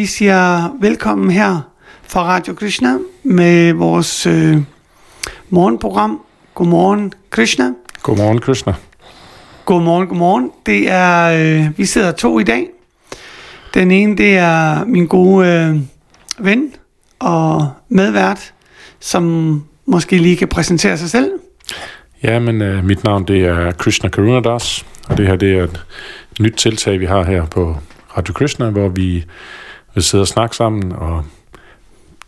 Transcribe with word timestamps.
Vi 0.00 0.06
siger 0.06 0.70
velkommen 0.80 1.30
her 1.30 1.60
fra 2.02 2.24
Radio 2.24 2.54
Krishna 2.54 2.98
med 3.22 3.72
vores 3.72 4.26
øh, 4.26 4.56
morgenprogram. 5.50 6.20
Godmorgen, 6.54 7.12
Krishna. 7.30 7.72
Godmorgen, 8.02 8.40
Krishna. 8.40 8.74
Godmorgen, 9.64 10.08
godmorgen. 10.08 10.50
Det 10.66 10.90
er, 10.90 11.24
øh, 11.24 11.78
vi 11.78 11.84
sidder 11.84 12.12
to 12.12 12.38
i 12.38 12.42
dag. 12.42 12.66
Den 13.74 13.90
ene, 13.90 14.16
det 14.16 14.36
er 14.36 14.84
min 14.84 15.06
gode 15.06 15.48
øh, 15.48 15.76
ven 16.44 16.72
og 17.18 17.68
medvært, 17.88 18.52
som 19.00 19.64
måske 19.86 20.18
lige 20.18 20.36
kan 20.36 20.48
præsentere 20.48 20.98
sig 20.98 21.10
selv. 21.10 21.30
Ja, 22.22 22.38
men 22.38 22.62
øh, 22.62 22.84
mit 22.84 23.04
navn 23.04 23.24
det 23.24 23.44
er 23.44 23.72
Krishna 23.72 24.08
Karunadas, 24.08 24.86
og 25.08 25.16
det 25.16 25.26
her 25.26 25.36
det 25.36 25.58
er 25.58 25.64
et 25.64 25.84
nyt 26.40 26.54
tiltag, 26.54 27.00
vi 27.00 27.06
har 27.06 27.24
her 27.24 27.46
på 27.46 27.76
Radio 28.16 28.34
Krishna, 28.34 28.70
hvor 28.70 28.88
vi 28.88 29.24
vil 29.94 30.02
sidde 30.02 30.22
og 30.22 30.28
snakke 30.28 30.56
sammen, 30.56 30.92
og 30.92 31.24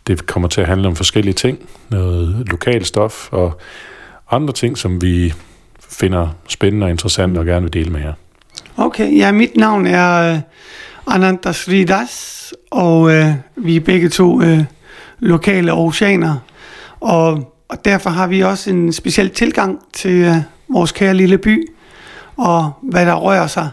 det 0.07 0.25
kommer 0.25 0.49
til 0.49 0.61
at 0.61 0.67
handle 0.67 0.87
om 0.87 0.95
forskellige 0.95 1.33
ting, 1.33 1.59
noget 1.89 2.47
lokalt 2.47 2.87
stof 2.87 3.29
og 3.31 3.59
andre 4.31 4.53
ting, 4.53 4.77
som 4.77 5.01
vi 5.01 5.33
finder 5.89 6.27
spændende 6.47 6.85
og 6.85 6.89
interessant 6.89 7.37
og 7.37 7.45
gerne 7.45 7.61
vil 7.61 7.73
dele 7.73 7.89
med 7.89 8.01
jer. 8.01 8.13
Okay, 8.77 9.17
ja, 9.17 9.31
mit 9.31 9.57
navn 9.57 9.87
er 9.87 10.33
øh, 10.33 10.39
Ananta 11.07 11.51
Sridas, 11.51 12.53
og 12.71 13.13
øh, 13.13 13.33
vi 13.55 13.75
er 13.75 13.79
begge 13.79 14.09
to 14.09 14.41
øh, 14.41 14.63
lokale 15.19 15.73
oceaner, 15.73 16.35
og, 16.99 17.53
og 17.69 17.85
derfor 17.85 18.09
har 18.09 18.27
vi 18.27 18.41
også 18.41 18.69
en 18.69 18.93
speciel 18.93 19.29
tilgang 19.29 19.79
til 19.93 20.11
øh, 20.11 20.35
vores 20.69 20.91
kære 20.91 21.13
lille 21.13 21.37
by, 21.37 21.67
og 22.37 22.71
hvad 22.81 23.05
der 23.05 23.13
rører 23.13 23.47
sig. 23.47 23.69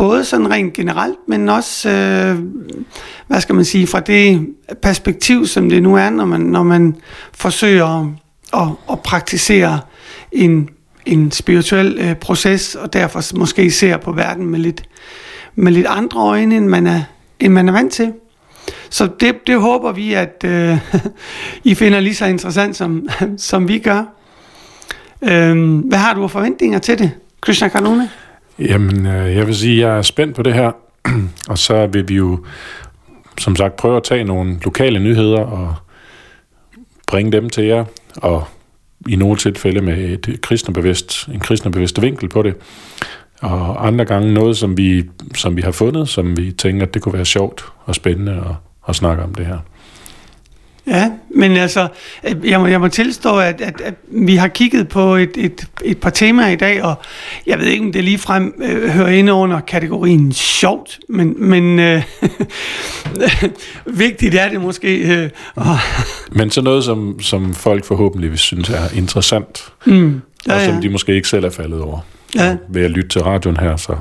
Både 0.00 0.24
sådan 0.24 0.50
rent 0.50 0.72
generelt, 0.72 1.18
men 1.28 1.48
også, 1.48 1.88
øh, 1.88 2.38
hvad 3.26 3.40
skal 3.40 3.54
man 3.54 3.64
sige, 3.64 3.86
fra 3.86 4.00
det 4.00 4.48
perspektiv, 4.82 5.46
som 5.46 5.68
det 5.68 5.82
nu 5.82 5.96
er, 5.96 6.10
når 6.10 6.24
man, 6.24 6.40
når 6.40 6.62
man 6.62 6.96
forsøger 7.32 8.00
at, 8.00 8.06
at, 8.60 8.68
at 8.92 9.00
praktisere 9.00 9.80
en, 10.32 10.68
en 11.06 11.30
spirituel 11.30 11.98
øh, 12.00 12.14
proces, 12.14 12.74
og 12.74 12.92
derfor 12.92 13.38
måske 13.38 13.70
ser 13.70 13.96
på 13.96 14.12
verden 14.12 14.46
med 14.46 14.58
lidt, 14.58 14.82
med 15.54 15.72
lidt 15.72 15.86
andre 15.86 16.20
øjne, 16.20 16.56
end 16.56 16.66
man 16.66 16.86
er, 16.86 17.02
end 17.40 17.52
man 17.52 17.68
er 17.68 17.72
vant 17.72 17.92
til. 17.92 18.12
Så 18.90 19.08
det, 19.20 19.46
det 19.46 19.60
håber 19.60 19.92
vi, 19.92 20.12
at 20.12 20.44
øh, 20.44 20.78
I 21.70 21.74
finder 21.74 22.00
lige 22.00 22.14
så 22.14 22.26
interessant, 22.26 22.76
som, 22.76 23.08
som 23.36 23.68
vi 23.68 23.78
gør. 23.78 24.04
Øh, 25.22 25.78
hvad 25.78 25.98
har 25.98 26.14
du 26.14 26.22
af 26.22 26.30
forventninger 26.30 26.78
til 26.78 26.98
det, 26.98 27.10
Krishna 27.40 27.68
Kanone? 27.68 28.10
Jamen, 28.60 29.06
øh, 29.06 29.36
jeg 29.36 29.46
vil 29.46 29.56
sige, 29.56 29.84
at 29.84 29.90
jeg 29.90 29.98
er 29.98 30.02
spændt 30.02 30.36
på 30.36 30.42
det 30.42 30.54
her, 30.54 30.72
og 31.50 31.58
så 31.58 31.86
vil 31.86 32.08
vi 32.08 32.14
jo, 32.14 32.44
som 33.38 33.56
sagt, 33.56 33.76
prøve 33.76 33.96
at 33.96 34.02
tage 34.02 34.24
nogle 34.24 34.58
lokale 34.64 34.98
nyheder 34.98 35.40
og 35.40 35.74
bringe 37.06 37.32
dem 37.32 37.50
til 37.50 37.64
jer, 37.64 37.84
og 38.16 38.44
i 39.08 39.16
nogle 39.16 39.36
tilfælde 39.36 39.80
med 39.80 39.98
et 39.98 40.40
kristnebevidst, 40.42 41.28
en 41.28 41.40
kristnebevidst 41.40 42.02
vinkel 42.02 42.28
på 42.28 42.42
det, 42.42 42.54
og 43.42 43.86
andre 43.86 44.04
gange 44.04 44.34
noget, 44.34 44.56
som 44.56 44.76
vi, 44.76 45.04
som 45.34 45.56
vi 45.56 45.62
har 45.62 45.72
fundet, 45.72 46.08
som 46.08 46.36
vi 46.36 46.52
tænker, 46.52 46.86
at 46.86 46.94
det 46.94 47.02
kunne 47.02 47.12
være 47.12 47.24
sjovt 47.24 47.64
og 47.84 47.94
spændende 47.94 48.32
at, 48.32 48.54
at 48.88 48.96
snakke 48.96 49.22
om 49.22 49.34
det 49.34 49.46
her. 49.46 49.58
Ja, 50.86 51.10
men 51.40 51.56
altså, 51.56 51.88
jeg 52.44 52.60
må, 52.60 52.66
jeg 52.66 52.80
må 52.80 52.88
tilstå, 52.88 53.38
at, 53.38 53.60
at, 53.60 53.80
at 53.80 53.94
vi 54.08 54.36
har 54.36 54.48
kigget 54.48 54.88
på 54.88 55.16
et, 55.16 55.30
et, 55.36 55.66
et 55.84 55.98
par 55.98 56.10
temaer 56.10 56.48
i 56.48 56.56
dag, 56.56 56.82
og 56.82 56.94
jeg 57.46 57.58
ved 57.58 57.66
ikke, 57.66 57.84
om 57.84 57.92
det 57.92 58.04
lige 58.04 58.18
frem 58.18 58.54
øh, 58.62 58.88
hører 58.90 59.08
ind 59.08 59.30
under 59.30 59.60
kategorien 59.60 60.32
sjovt, 60.32 60.98
men, 61.08 61.34
men 61.38 61.78
øh, 61.78 62.02
vigtigt 64.04 64.34
er 64.34 64.48
det 64.48 64.60
måske. 64.60 64.98
Øh, 64.98 65.30
og 65.54 65.78
Men 66.32 66.50
så 66.50 66.62
noget, 66.62 66.84
som, 66.84 67.20
som 67.20 67.54
folk 67.54 67.84
forhåbentlig 67.84 68.30
vil 68.30 68.38
synes 68.38 68.70
er 68.70 68.94
interessant, 68.94 69.72
mm, 69.86 70.20
ja, 70.46 70.54
og 70.54 70.60
som 70.60 70.74
ja. 70.74 70.80
de 70.80 70.88
måske 70.88 71.14
ikke 71.14 71.28
selv 71.28 71.44
er 71.44 71.50
faldet 71.50 71.80
over. 71.80 71.98
Ja. 72.34 72.50
Og 72.50 72.58
ved 72.68 72.84
at 72.84 72.90
lytte 72.90 73.08
til 73.08 73.22
radioen 73.22 73.56
her, 73.56 73.76
så 73.76 73.96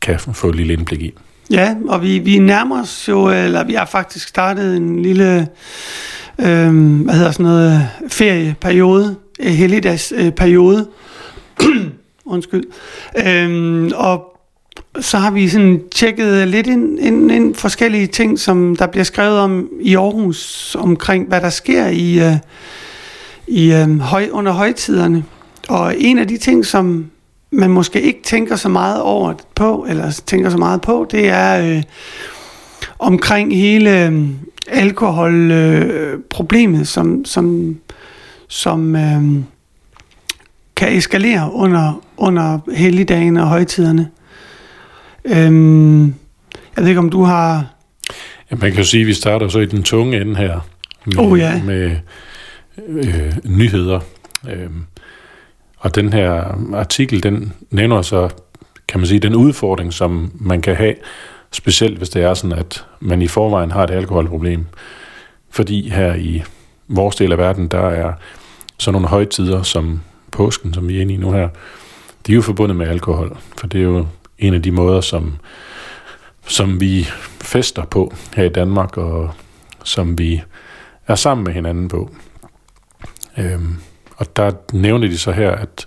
kan 0.00 0.18
få 0.18 0.48
et 0.48 0.54
lille 0.54 0.72
indblik 0.72 1.02
i. 1.02 1.14
Ja, 1.50 1.74
og 1.88 2.02
vi, 2.02 2.18
vi 2.18 2.38
nærmer 2.38 2.82
os 2.82 3.08
jo, 3.08 3.30
eller 3.30 3.64
vi 3.64 3.74
har 3.74 3.84
faktisk 3.86 4.28
startet 4.28 4.76
en 4.76 5.02
lille, 5.02 5.48
øh, 6.38 7.02
hvad 7.02 7.14
hedder 7.14 7.30
sådan 7.30 7.46
noget, 7.46 7.88
ferieperiode, 8.08 9.16
helligdagsperiode, 9.40 10.88
undskyld, 12.24 12.64
øh, 13.26 13.90
og 13.94 14.24
så 15.00 15.18
har 15.18 15.30
vi 15.30 15.48
sådan 15.48 15.82
tjekket 15.94 16.48
lidt 16.48 16.66
ind, 16.66 16.98
ind, 16.98 17.32
ind 17.32 17.54
forskellige 17.54 18.06
ting, 18.06 18.38
som 18.38 18.76
der 18.76 18.86
bliver 18.86 19.04
skrevet 19.04 19.38
om 19.38 19.68
i 19.80 19.96
Aarhus, 19.96 20.76
omkring 20.78 21.28
hvad 21.28 21.40
der 21.40 21.50
sker 21.50 21.86
i, 21.86 22.18
øh, 22.18 22.36
i 23.46 23.72
øh, 23.72 24.00
høj, 24.00 24.28
under 24.32 24.52
højtiderne. 24.52 25.24
Og 25.68 25.94
en 25.98 26.18
af 26.18 26.28
de 26.28 26.36
ting, 26.36 26.66
som 26.66 27.10
man 27.52 27.70
måske 27.70 28.02
ikke 28.02 28.22
tænker 28.22 28.56
så 28.56 28.68
meget 28.68 29.02
over 29.02 29.34
på, 29.54 29.86
eller 29.88 30.20
tænker 30.26 30.50
så 30.50 30.58
meget 30.58 30.80
på, 30.80 31.06
det 31.10 31.28
er 31.28 31.76
øh, 31.76 31.82
omkring 32.98 33.56
hele 33.56 34.06
øh, 34.06 34.28
alkoholproblemet, 34.68 36.80
øh, 36.80 36.86
som, 36.86 37.24
som, 37.24 37.76
som 38.48 38.96
øh, 38.96 39.22
kan 40.76 40.96
eskalere 40.96 41.52
under, 41.52 42.02
under 42.16 42.58
helligdagen 42.74 43.36
og 43.36 43.46
højtiderne. 43.46 44.08
Øh, 45.24 45.52
jeg 46.76 46.84
ved 46.84 46.88
ikke, 46.88 46.98
om 46.98 47.10
du 47.10 47.22
har... 47.22 47.66
Ja, 48.50 48.56
man 48.56 48.70
kan 48.70 48.78
jo 48.78 48.84
sige, 48.84 49.00
at 49.00 49.06
vi 49.06 49.14
starter 49.14 49.48
så 49.48 49.58
i 49.58 49.66
den 49.66 49.82
tunge 49.82 50.20
ende 50.20 50.36
her 50.36 50.60
med, 51.06 51.18
oh, 51.18 51.38
ja. 51.38 51.62
med 51.62 51.96
øh, 52.88 53.32
nyheder. 53.44 54.00
Øh, 54.48 54.70
og 55.80 55.94
den 55.94 56.12
her 56.12 56.58
artikel, 56.74 57.22
den 57.22 57.52
nævner 57.70 58.02
så, 58.02 58.28
kan 58.88 59.00
man 59.00 59.06
sige, 59.06 59.20
den 59.20 59.34
udfordring, 59.34 59.92
som 59.92 60.32
man 60.34 60.62
kan 60.62 60.76
have, 60.76 60.94
specielt 61.52 61.98
hvis 61.98 62.08
det 62.08 62.22
er 62.22 62.34
sådan, 62.34 62.58
at 62.58 62.84
man 63.00 63.22
i 63.22 63.26
forvejen 63.26 63.70
har 63.70 63.84
et 63.84 63.90
alkoholproblem. 63.90 64.66
Fordi 65.50 65.88
her 65.88 66.14
i 66.14 66.42
vores 66.88 67.16
del 67.16 67.32
af 67.32 67.38
verden, 67.38 67.68
der 67.68 67.88
er 67.88 68.12
sådan 68.78 68.92
nogle 68.92 69.08
højtider 69.08 69.62
som 69.62 70.00
påsken, 70.30 70.74
som 70.74 70.88
vi 70.88 70.96
er 70.96 71.00
inde 71.00 71.14
i 71.14 71.16
nu 71.16 71.32
her, 71.32 71.48
de 72.26 72.32
er 72.32 72.36
jo 72.36 72.42
forbundet 72.42 72.76
med 72.76 72.88
alkohol, 72.88 73.36
for 73.56 73.66
det 73.66 73.78
er 73.78 73.84
jo 73.84 74.06
en 74.38 74.54
af 74.54 74.62
de 74.62 74.70
måder, 74.70 75.00
som, 75.00 75.36
som 76.46 76.80
vi 76.80 77.08
fester 77.40 77.84
på 77.84 78.14
her 78.36 78.44
i 78.44 78.48
Danmark, 78.48 78.96
og 78.96 79.30
som 79.84 80.18
vi 80.18 80.42
er 81.06 81.14
sammen 81.14 81.44
med 81.44 81.52
hinanden 81.52 81.88
på. 81.88 82.10
Øhm, 83.38 83.76
og 84.20 84.36
der 84.36 84.50
nævner 84.72 85.08
de 85.08 85.18
så 85.18 85.32
her, 85.32 85.50
at 85.50 85.86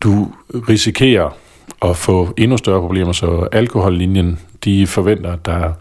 du 0.00 0.32
risikerer 0.68 1.36
at 1.82 1.96
få 1.96 2.34
endnu 2.36 2.56
større 2.56 2.80
problemer, 2.80 3.12
så 3.12 3.48
alkohollinjen, 3.52 4.38
de 4.64 4.86
forventer, 4.86 5.32
at 5.32 5.46
der 5.46 5.72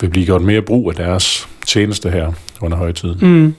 vil 0.00 0.08
blive 0.10 0.26
gjort 0.26 0.42
mere 0.42 0.62
brug 0.62 0.90
af 0.90 0.96
deres 0.96 1.48
tjeneste 1.66 2.10
her 2.10 2.32
under 2.60 2.76
højtiden. 2.76 3.18
Mm. 3.22 3.54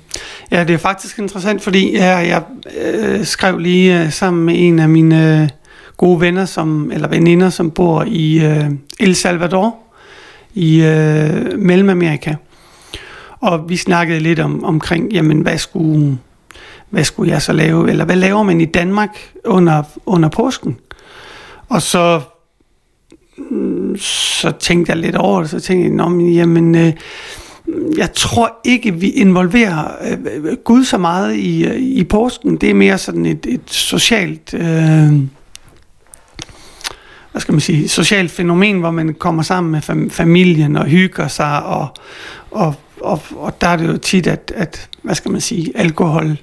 Ja, 0.51 0.63
det 0.63 0.73
er 0.73 0.77
faktisk 0.77 1.19
interessant, 1.19 1.61
fordi 1.61 1.95
jeg, 1.95 2.27
jeg 2.27 2.43
øh, 2.81 3.25
skrev 3.25 3.57
lige 3.57 4.03
øh, 4.03 4.11
sammen 4.11 4.45
med 4.45 4.53
en 4.57 4.79
af 4.79 4.89
mine 4.89 5.41
øh, 5.41 5.49
gode 5.97 6.21
venner, 6.21 6.45
som, 6.45 6.91
eller 6.91 7.07
veninder, 7.07 7.49
som 7.49 7.71
bor 7.71 8.03
i 8.07 8.45
øh, 8.45 8.65
El 8.99 9.15
Salvador 9.15 9.75
i 10.53 10.81
øh, 10.81 11.59
Mellemamerika. 11.59 12.35
Og 13.41 13.69
vi 13.69 13.77
snakkede 13.77 14.19
lidt 14.19 14.39
om, 14.39 14.63
omkring, 14.63 15.11
jamen 15.11 15.41
hvad 15.41 15.57
skulle, 15.57 16.17
hvad 16.89 17.03
skulle 17.03 17.31
jeg 17.31 17.41
så 17.41 17.53
lave, 17.53 17.89
eller 17.89 18.05
hvad 18.05 18.15
laver 18.15 18.43
man 18.43 18.61
i 18.61 18.65
Danmark 18.65 19.17
under, 19.45 19.83
under 20.05 20.29
påsken? 20.29 20.77
Og 21.69 21.81
så, 21.81 22.21
mm, 23.37 23.97
så 23.97 24.51
tænkte 24.51 24.89
jeg 24.89 24.97
lidt 24.97 25.15
over 25.15 25.41
det, 25.41 25.49
så 25.49 25.59
tænkte 25.59 26.03
jeg, 26.03 26.11
men, 26.11 26.33
jamen, 26.33 26.75
øh, 26.75 26.93
jeg 27.97 28.13
tror 28.13 28.59
ikke, 28.63 28.93
vi 28.93 29.09
involverer 29.09 29.91
øh, 30.11 30.57
Gud 30.63 30.83
så 30.83 30.97
meget 30.97 31.35
i, 31.35 31.65
øh, 31.65 31.75
i 31.75 32.03
påsken. 32.03 32.55
Det 32.57 32.69
er 32.69 32.73
mere 32.73 32.97
sådan 32.97 33.25
et, 33.25 33.45
et 33.45 33.61
socialt... 33.65 34.53
Øh, 34.53 35.13
hvad 37.31 37.41
skal 37.41 37.51
man 37.51 37.61
sige, 37.61 37.89
socialt 37.89 38.31
fænomen, 38.31 38.79
hvor 38.79 38.91
man 38.91 39.13
kommer 39.13 39.43
sammen 39.43 39.71
med 39.71 40.09
familien 40.09 40.75
og 40.75 40.85
hygger 40.85 41.27
sig, 41.27 41.63
og, 41.63 41.87
og 42.51 42.75
og, 43.01 43.21
og 43.35 43.61
der 43.61 43.67
er 43.67 43.77
det 43.77 43.87
jo 43.87 43.97
tit, 43.97 44.27
at, 44.27 44.51
at 44.55 44.89
hvad 45.01 45.15
skal 45.15 45.31
man 45.31 45.41
sige, 45.41 45.71
alkohol, 45.75 46.37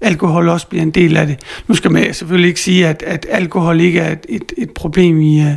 alkohol 0.00 0.48
også 0.48 0.66
bliver 0.66 0.82
en 0.82 0.90
del 0.90 1.16
af 1.16 1.26
det. 1.26 1.38
Nu 1.66 1.74
skal 1.74 1.90
man 1.90 2.14
selvfølgelig 2.14 2.48
ikke 2.48 2.60
sige, 2.60 2.88
at, 2.88 3.02
at 3.02 3.26
alkohol 3.28 3.80
ikke 3.80 4.00
er 4.00 4.12
et, 4.12 4.26
et, 4.28 4.52
et 4.58 4.70
problem 4.70 5.20
i, 5.20 5.40
uh, 5.40 5.52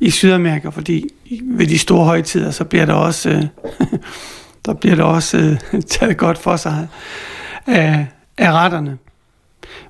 i 0.00 0.10
Sydamerika, 0.10 0.68
fordi 0.68 1.08
ved 1.42 1.66
de 1.66 1.78
store 1.78 2.04
højtider, 2.04 2.50
så 2.50 2.64
bliver 2.64 2.86
der 2.86 2.94
også, 2.94 3.48
uh, 3.80 3.98
der 4.66 4.74
bliver 4.74 4.96
der 4.96 5.04
også 5.04 5.56
uh, 5.72 5.80
taget 5.90 6.16
godt 6.16 6.38
for 6.38 6.56
sig 6.56 6.88
af, 7.66 8.06
af 8.38 8.52
retterne. 8.52 8.98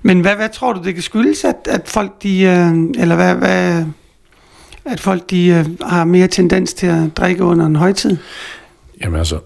men 0.02 0.20
hvad, 0.20 0.34
hvad 0.34 0.48
tror 0.48 0.72
du, 0.72 0.82
det 0.82 0.94
kan 0.94 1.02
skyldes, 1.02 1.44
at, 1.44 1.56
at 1.68 1.88
folk 1.88 2.22
de, 2.22 2.28
uh, 2.28 3.02
eller 3.02 3.14
hvad, 3.14 3.34
hvad, 3.34 3.84
at 4.84 5.00
folk 5.00 5.30
de 5.30 5.64
uh, 5.80 5.88
har 5.88 6.04
mere 6.04 6.28
tendens 6.28 6.74
til 6.74 6.86
at 6.86 7.16
drikke 7.16 7.44
under 7.44 7.66
en 7.66 7.76
højtid? 7.76 8.16
Jamen 9.00 9.18
altså, 9.18 9.38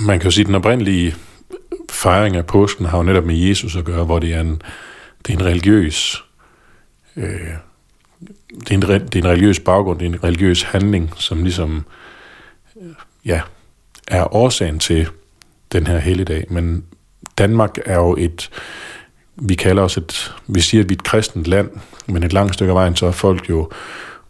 man 0.00 0.18
kan 0.18 0.24
jo 0.24 0.30
sige, 0.30 0.42
at 0.42 0.46
den 0.46 0.54
oprindelige 0.54 1.14
fejring 1.90 2.36
af 2.36 2.46
påsken 2.46 2.86
har 2.86 2.98
jo 2.98 3.04
netop 3.04 3.24
med 3.24 3.36
Jesus 3.36 3.76
at 3.76 3.84
gøre, 3.84 4.04
hvor 4.04 4.18
det 4.18 4.34
er 4.34 4.40
en, 4.40 4.62
det 5.26 5.34
er 5.34 5.38
en 5.38 5.44
religiøs 5.44 6.24
øh, 7.16 7.50
det, 8.50 8.70
er 8.70 8.74
en, 8.74 8.82
det 8.82 9.14
er 9.14 9.18
en 9.18 9.28
religiøs 9.28 9.60
baggrund, 9.60 9.98
det 9.98 10.06
er 10.06 10.10
en 10.10 10.24
religiøs 10.24 10.62
handling, 10.62 11.12
som 11.16 11.42
ligesom 11.42 11.84
øh, 12.76 12.92
ja, 13.24 13.40
er 14.08 14.34
årsagen 14.34 14.78
til 14.78 15.08
den 15.72 15.86
her 15.86 15.98
helligdag. 15.98 16.46
Men 16.50 16.84
Danmark 17.38 17.78
er 17.86 17.96
jo 17.96 18.16
et, 18.18 18.50
vi 19.36 19.54
kalder 19.54 19.82
os 19.82 19.96
et, 19.96 20.34
vi 20.46 20.60
siger, 20.60 20.82
at 20.82 20.88
vi 20.88 20.94
er 20.94 20.98
et 20.98 21.04
kristent 21.04 21.46
land, 21.46 21.70
men 22.06 22.22
et 22.22 22.32
langt 22.32 22.54
stykke 22.54 22.70
af 22.70 22.76
vejen, 22.76 22.96
så 22.96 23.06
er 23.06 23.12
folk 23.12 23.50
jo 23.50 23.70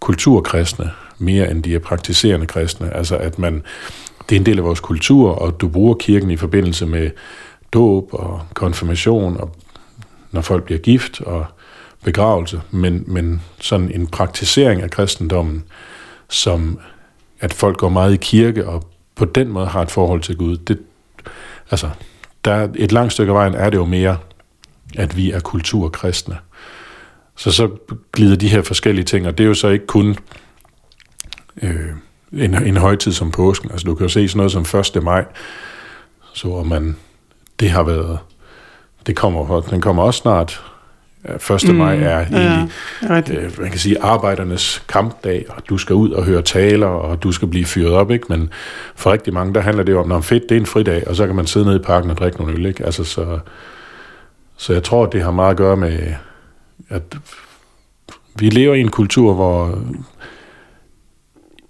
kulturkristne, 0.01 0.91
mere 1.19 1.51
end 1.51 1.63
de 1.63 1.75
er 1.75 1.79
praktiserende 1.79 2.47
kristne. 2.47 2.97
Altså 2.97 3.17
at 3.17 3.39
man, 3.39 3.63
det 4.29 4.37
er 4.37 4.41
en 4.41 4.47
del 4.47 4.59
af 4.59 4.65
vores 4.65 4.81
kultur, 4.81 5.31
og 5.31 5.61
du 5.61 5.69
bruger 5.69 5.95
kirken 5.95 6.31
i 6.31 6.37
forbindelse 6.37 6.87
med 6.87 7.11
dåb 7.73 8.09
og 8.13 8.43
konfirmation, 8.55 9.37
og 9.37 9.57
når 10.33 10.41
folk 10.41 10.65
bliver 10.65 10.79
gift 10.79 11.21
og 11.21 11.47
begravelse, 12.05 12.61
men, 12.71 13.05
men 13.07 13.43
sådan 13.61 13.91
en 13.91 14.07
praktisering 14.07 14.83
af 14.83 14.91
kristendommen, 14.91 15.65
som 16.29 16.79
at 17.41 17.55
folk 17.55 17.77
går 17.77 17.89
meget 17.89 18.15
i 18.15 18.17
kirke 18.17 18.69
og 18.69 18.87
på 19.15 19.25
den 19.25 19.49
måde 19.49 19.67
har 19.67 19.83
et 19.83 19.91
forhold 19.91 20.21
til 20.21 20.37
Gud, 20.37 20.57
det, 20.57 20.79
altså, 21.71 21.91
der 22.45 22.69
et 22.75 22.93
langt 22.93 23.13
stykke 23.13 23.31
af 23.31 23.35
vejen 23.35 23.55
er 23.55 23.71
det 23.71 23.79
jo 23.79 23.85
mere, 23.85 24.17
at 24.97 25.17
vi 25.17 25.31
er 25.31 25.41
kulturkristne. 25.41 26.39
Så 27.37 27.53
så 27.53 27.71
glider 28.13 28.37
de 28.37 28.49
her 28.49 28.63
forskellige 28.63 29.05
ting, 29.05 29.27
og 29.27 29.39
det 29.39 29.45
er 29.45 29.49
jo 29.49 29.55
så 29.55 29.69
ikke 29.69 29.87
kun 29.87 30.17
øh, 31.63 31.91
en, 32.33 32.55
en 32.55 32.77
højtid 32.77 33.13
som 33.13 33.31
påsken. 33.31 33.71
Altså 33.71 33.87
du 33.87 33.95
kan 33.95 34.05
jo 34.05 34.09
se 34.09 34.29
sådan 34.29 34.37
noget 34.37 34.53
som 34.53 34.81
1. 34.97 35.03
maj, 35.03 35.25
så 36.33 36.63
man, 36.63 36.97
det 37.61 37.71
har 37.71 37.83
været, 37.83 38.19
det 39.07 39.17
kommer, 39.17 39.61
den 39.61 39.81
kommer 39.81 40.03
også 40.03 40.21
snart. 40.21 40.63
1. 41.51 41.69
Mm, 41.69 41.75
maj 41.75 41.97
er 41.97 42.19
egentlig, 42.19 42.69
ja, 43.03 43.23
øh, 43.33 43.61
man 43.61 43.71
kan 43.71 43.79
sige, 43.79 44.03
arbejdernes 44.03 44.85
kampdag, 44.89 45.45
og 45.49 45.63
du 45.69 45.79
skal 45.79 45.95
ud 45.95 46.11
og 46.11 46.25
høre 46.25 46.43
taler, 46.43 46.87
og 46.87 47.23
du 47.23 47.33
skal 47.33 47.49
blive 47.49 47.65
fyret 47.65 47.93
op, 47.93 48.11
ikke? 48.11 48.27
Men 48.29 48.51
for 48.95 49.13
rigtig 49.13 49.35
mange, 49.35 49.55
der 49.55 49.61
handler 49.61 49.83
det 49.83 49.93
jo 49.93 50.01
om, 50.01 50.09
når 50.09 50.21
fedt, 50.21 50.43
det 50.49 50.57
er 50.57 50.61
en 50.61 50.67
fridag, 50.67 51.09
og 51.09 51.17
så 51.17 51.27
kan 51.27 51.37
man 51.37 51.47
sidde 51.47 51.67
nede 51.67 51.77
i 51.77 51.83
parken 51.83 52.11
og 52.11 52.17
drikke 52.17 52.39
nogle 52.39 52.55
øl, 52.55 52.67
ikke? 52.67 52.85
Altså, 52.85 53.05
så, 53.05 53.39
så 54.57 54.73
jeg 54.73 54.83
tror, 54.83 55.07
det 55.07 55.23
har 55.23 55.31
meget 55.31 55.51
at 55.51 55.57
gøre 55.57 55.77
med, 55.77 55.99
at 56.89 57.03
vi 58.39 58.51
lever 58.51 58.75
i 58.75 58.81
en 58.81 58.91
kultur, 58.91 59.35
hvor 59.35 59.79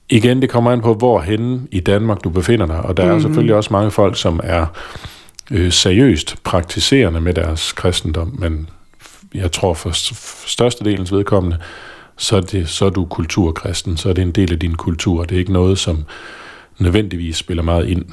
igen, 0.08 0.42
det 0.42 0.50
kommer 0.50 0.72
an 0.72 0.80
på, 0.80 0.94
hvor 0.94 1.20
hen 1.20 1.68
i 1.70 1.80
Danmark 1.80 2.24
du 2.24 2.30
befinder 2.30 2.66
dig, 2.66 2.80
og 2.80 2.96
der 2.96 3.04
mm. 3.04 3.10
er 3.10 3.18
selvfølgelig 3.18 3.54
også 3.54 3.72
mange 3.72 3.90
folk, 3.90 4.18
som 4.18 4.40
er 4.44 4.66
øh, 5.50 5.72
seriøst 5.72 6.36
praktiserende 6.44 7.20
med 7.20 7.34
deres 7.34 7.72
kristendom, 7.72 8.36
men 8.38 8.68
jeg 9.34 9.52
tror 9.52 9.74
for, 9.74 9.90
for 10.14 10.48
størstedelens 10.48 11.12
vedkommende, 11.12 11.58
så 12.16 12.36
er, 12.36 12.40
det, 12.40 12.68
så 12.68 12.86
er 12.86 12.90
du 12.90 13.04
kulturkristen, 13.04 13.96
så 13.96 14.08
er 14.08 14.12
det 14.12 14.22
en 14.22 14.30
del 14.30 14.52
af 14.52 14.58
din 14.58 14.74
kultur. 14.74 15.24
Det 15.24 15.34
er 15.34 15.38
ikke 15.38 15.52
noget, 15.52 15.78
som 15.78 16.04
nødvendigvis 16.78 17.36
spiller 17.36 17.62
meget 17.62 17.88
ind 17.88 18.04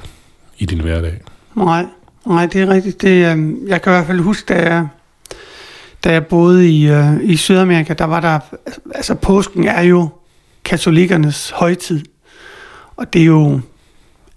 i 0.57 0.66
din 0.66 0.80
hverdag. 0.80 1.22
Nej, 1.56 1.86
nej 2.25 2.46
det 2.46 2.62
er 2.62 2.69
rigtigt. 2.69 3.01
Det, 3.01 3.10
øh, 3.10 3.54
jeg 3.68 3.81
kan 3.81 3.92
i 3.92 3.96
hvert 3.96 4.06
fald 4.06 4.19
huske, 4.19 4.54
da 4.54 4.69
jeg, 4.69 4.88
da 6.04 6.12
jeg 6.12 6.25
boede 6.25 6.69
i, 6.69 6.89
øh, 6.89 7.24
i 7.24 7.38
Sydamerika, 7.38 7.94
der 7.94 8.06
var 8.06 8.19
der, 8.19 8.39
altså 8.96 9.16
påsken 9.16 9.68
er 9.68 9.81
jo 9.81 10.10
katolikernes 10.65 11.50
højtid. 11.50 12.01
Og 12.95 13.13
det 13.13 13.21
er 13.21 13.25
jo, 13.25 13.60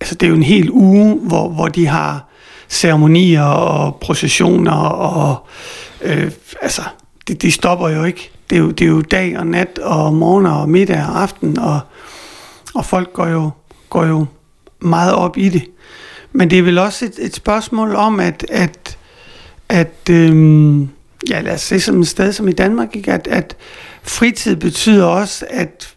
altså 0.01 0.15
det 0.15 0.27
er 0.27 0.31
jo 0.31 0.37
en 0.37 0.43
hel 0.43 0.71
uge, 0.71 1.15
hvor, 1.15 1.49
hvor 1.49 1.69
de 1.69 1.87
har 1.87 2.29
ceremonier 2.69 3.43
og 3.43 3.97
processioner 3.97 4.73
og 4.73 5.47
øh, 6.03 6.31
altså, 6.63 6.83
de, 7.29 7.35
de 7.35 7.53
stopper 7.53 7.89
jo 7.89 8.05
ikke. 8.05 8.31
Det 8.51 8.57
er 8.57 8.61
jo, 8.61 8.71
det 8.71 8.85
er 8.85 8.89
jo 8.89 9.01
dag 9.01 9.39
og 9.39 9.47
nat 9.47 9.79
og 9.79 10.15
morgen 10.15 10.47
og 10.47 10.69
middag 10.69 10.97
og 10.97 11.23
aften, 11.23 11.59
og, 11.59 11.81
og 12.75 12.85
folk 12.85 13.13
går 13.13 13.27
jo, 13.27 13.51
går 13.91 14.05
jo 14.05 14.27
meget 14.81 15.15
op 15.15 15.39
i 15.39 15.49
det. 15.49 15.65
Men 16.33 16.51
det 16.51 16.59
er 16.59 16.63
vel 16.63 16.79
også 16.79 17.05
et, 17.05 17.15
et 17.19 17.37
spørgsmål 17.37 17.95
om, 17.95 18.21
at, 18.21 18.47
at, 18.49 18.99
at 19.69 20.11
øhm, 20.11 20.89
ja, 21.29 21.41
lad 21.41 21.55
os 21.55 21.61
se 21.61 21.81
som 21.81 22.01
et 22.01 22.09
sted 22.09 22.33
som 22.33 22.49
i 22.49 22.53
Danmark, 22.53 22.97
ikke? 22.97 23.13
At, 23.13 23.27
at 23.27 23.57
fritid 24.03 24.57
betyder 24.57 25.05
også, 25.05 25.47
at, 25.51 25.96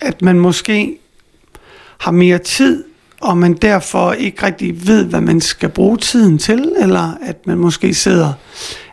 at 0.00 0.22
man 0.22 0.40
måske 0.40 0.98
har 1.98 2.10
mere 2.10 2.38
tid 2.38 2.84
og 3.20 3.38
man 3.38 3.54
derfor 3.54 4.12
ikke 4.12 4.46
rigtig 4.46 4.86
ved, 4.86 5.04
hvad 5.04 5.20
man 5.20 5.40
skal 5.40 5.68
bruge 5.68 5.96
tiden 5.96 6.38
til, 6.38 6.72
eller 6.80 7.14
at 7.22 7.46
man 7.46 7.58
måske 7.58 7.94
sidder 7.94 8.32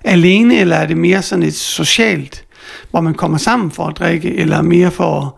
alene, 0.04 0.60
eller 0.60 0.76
er 0.76 0.86
det 0.86 0.98
mere 0.98 1.22
sådan 1.22 1.44
et 1.44 1.56
socialt, 1.56 2.46
hvor 2.92 3.02
man 3.02 3.14
kommer 3.14 3.38
sammen 3.38 3.72
for 3.72 3.88
at 3.88 3.98
drikke, 3.98 4.36
eller 4.36 4.62
mere 4.62 4.92
for 4.92 5.38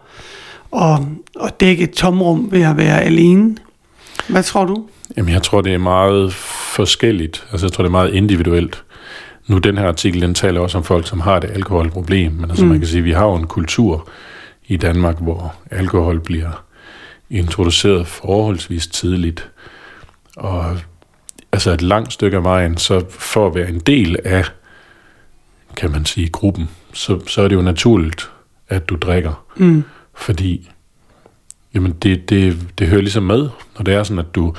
at, 0.76 0.82
at, 0.82 1.00
at 1.46 1.60
dække 1.60 1.84
et 1.84 1.92
tomrum 1.92 2.48
ved 2.52 2.62
at 2.62 2.78
være 2.78 3.02
alene? 3.02 3.58
Hvad 4.28 4.44
tror 4.44 4.66
du? 4.66 4.86
Jamen, 5.18 5.34
jeg 5.34 5.44
tror, 5.44 5.62
det 5.62 5.74
er 5.74 5.78
meget 5.78 6.34
forskelligt. 6.74 7.48
Altså, 7.52 7.66
jeg 7.68 7.72
tror, 7.72 7.84
det 7.84 7.90
er 7.90 7.92
meget 7.92 8.14
individuelt. 8.14 8.84
Nu, 9.48 9.58
den 9.58 9.78
her 9.78 9.88
artikel, 9.88 10.22
den 10.22 10.34
taler 10.34 10.62
også 10.62 10.78
om 10.78 10.84
folk, 10.84 11.08
som 11.08 11.20
har 11.20 11.38
et 11.38 11.44
alkoholproblem. 11.44 12.32
Men 12.32 12.50
altså, 12.50 12.66
mm. 12.66 12.72
man 12.72 12.80
kan 12.80 12.88
sige, 12.88 13.02
vi 13.02 13.12
har 13.12 13.26
jo 13.26 13.36
en 13.36 13.48
kultur 13.48 14.10
i 14.70 14.78
Danmark, 14.78 15.22
hvor 15.22 15.56
alkohol 15.72 16.20
bliver 16.20 16.64
introduceret 17.30 18.08
forholdsvis 18.08 18.88
tidligt. 18.88 19.52
Og 20.38 20.78
altså 21.52 21.72
et 21.72 21.82
langt 21.82 22.14
stykke 22.14 22.38
af 22.38 22.44
vejen, 22.44 22.78
så 22.78 23.06
for 23.10 23.48
at 23.48 23.56
være 23.56 23.70
en 23.70 23.80
del 23.80 24.18
af, 24.26 24.46
kan 25.76 25.92
man 25.92 26.06
sige, 26.06 26.30
gruppen, 26.30 26.70
så, 26.94 27.20
så 27.28 27.42
er 27.42 27.48
det 27.48 27.56
jo 27.56 27.62
naturligt, 27.62 28.32
at 28.68 28.90
du 28.90 28.96
drikker. 28.96 29.46
Mm. 29.56 29.84
Fordi, 30.14 30.72
jamen 31.74 31.92
det, 31.92 32.30
det, 32.30 32.58
det 32.80 32.88
hører 32.88 33.02
ligesom 33.02 33.24
med, 33.24 33.50
når 33.78 33.84
det 33.84 33.94
er 33.94 34.04
sådan, 34.04 34.20
at 34.20 34.36
du 34.36 34.56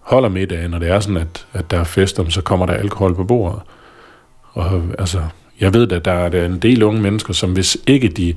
holder 0.00 0.28
middagen, 0.28 0.70
når 0.70 0.78
det 0.78 0.88
er 0.88 1.00
sådan, 1.00 1.16
at, 1.16 1.46
at 1.52 1.70
der 1.70 1.80
er 1.80 1.84
fest, 1.84 2.20
så 2.28 2.42
kommer 2.44 2.66
der 2.66 2.72
alkohol 2.72 3.14
på 3.14 3.24
bordet. 3.24 3.60
Og 4.52 4.82
altså, 4.98 5.22
jeg 5.60 5.74
ved, 5.74 5.92
at 5.92 6.04
der 6.04 6.12
er 6.12 6.46
en 6.46 6.58
del 6.58 6.82
unge 6.82 7.02
mennesker, 7.02 7.32
som 7.32 7.52
hvis 7.52 7.76
ikke 7.86 8.08
de 8.08 8.34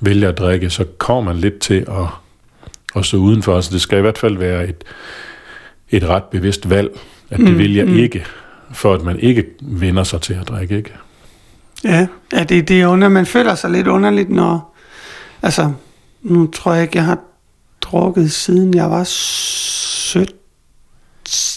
vælger 0.00 0.28
at 0.28 0.38
drikke, 0.38 0.70
så 0.70 0.84
kommer 0.98 1.32
man 1.32 1.40
lidt 1.40 1.58
til 1.58 1.80
at 1.88 2.06
og 2.94 3.04
så 3.04 3.16
udenfor. 3.16 3.56
Altså 3.56 3.70
det 3.72 3.80
skal 3.80 3.98
i 3.98 4.00
hvert 4.00 4.18
fald 4.18 4.36
være 4.36 4.68
et, 4.68 4.84
et 5.90 6.08
ret 6.08 6.24
bevidst 6.24 6.70
valg, 6.70 7.00
at 7.30 7.38
det 7.38 7.52
mm, 7.52 7.58
vil 7.58 7.74
jeg 7.74 7.86
mm. 7.86 7.96
ikke, 7.96 8.24
for 8.72 8.94
at 8.94 9.02
man 9.02 9.20
ikke 9.20 9.44
vinder 9.60 10.04
sig 10.04 10.20
til 10.20 10.34
at 10.34 10.48
drikke, 10.48 10.76
ikke? 10.76 10.92
Ja, 11.84 12.06
ja 12.32 12.44
det, 12.44 12.68
det 12.68 12.80
er 12.80 12.86
under, 12.86 13.08
man 13.08 13.26
føler 13.26 13.54
sig 13.54 13.70
lidt 13.70 13.86
underligt, 13.86 14.30
når, 14.30 14.76
altså, 15.42 15.72
nu 16.22 16.46
tror 16.46 16.72
jeg 16.72 16.82
ikke, 16.82 16.96
jeg 16.96 17.04
har 17.04 17.18
drukket 17.80 18.32
siden 18.32 18.74
jeg 18.74 18.90
var 18.90 19.04
17, 19.04 20.36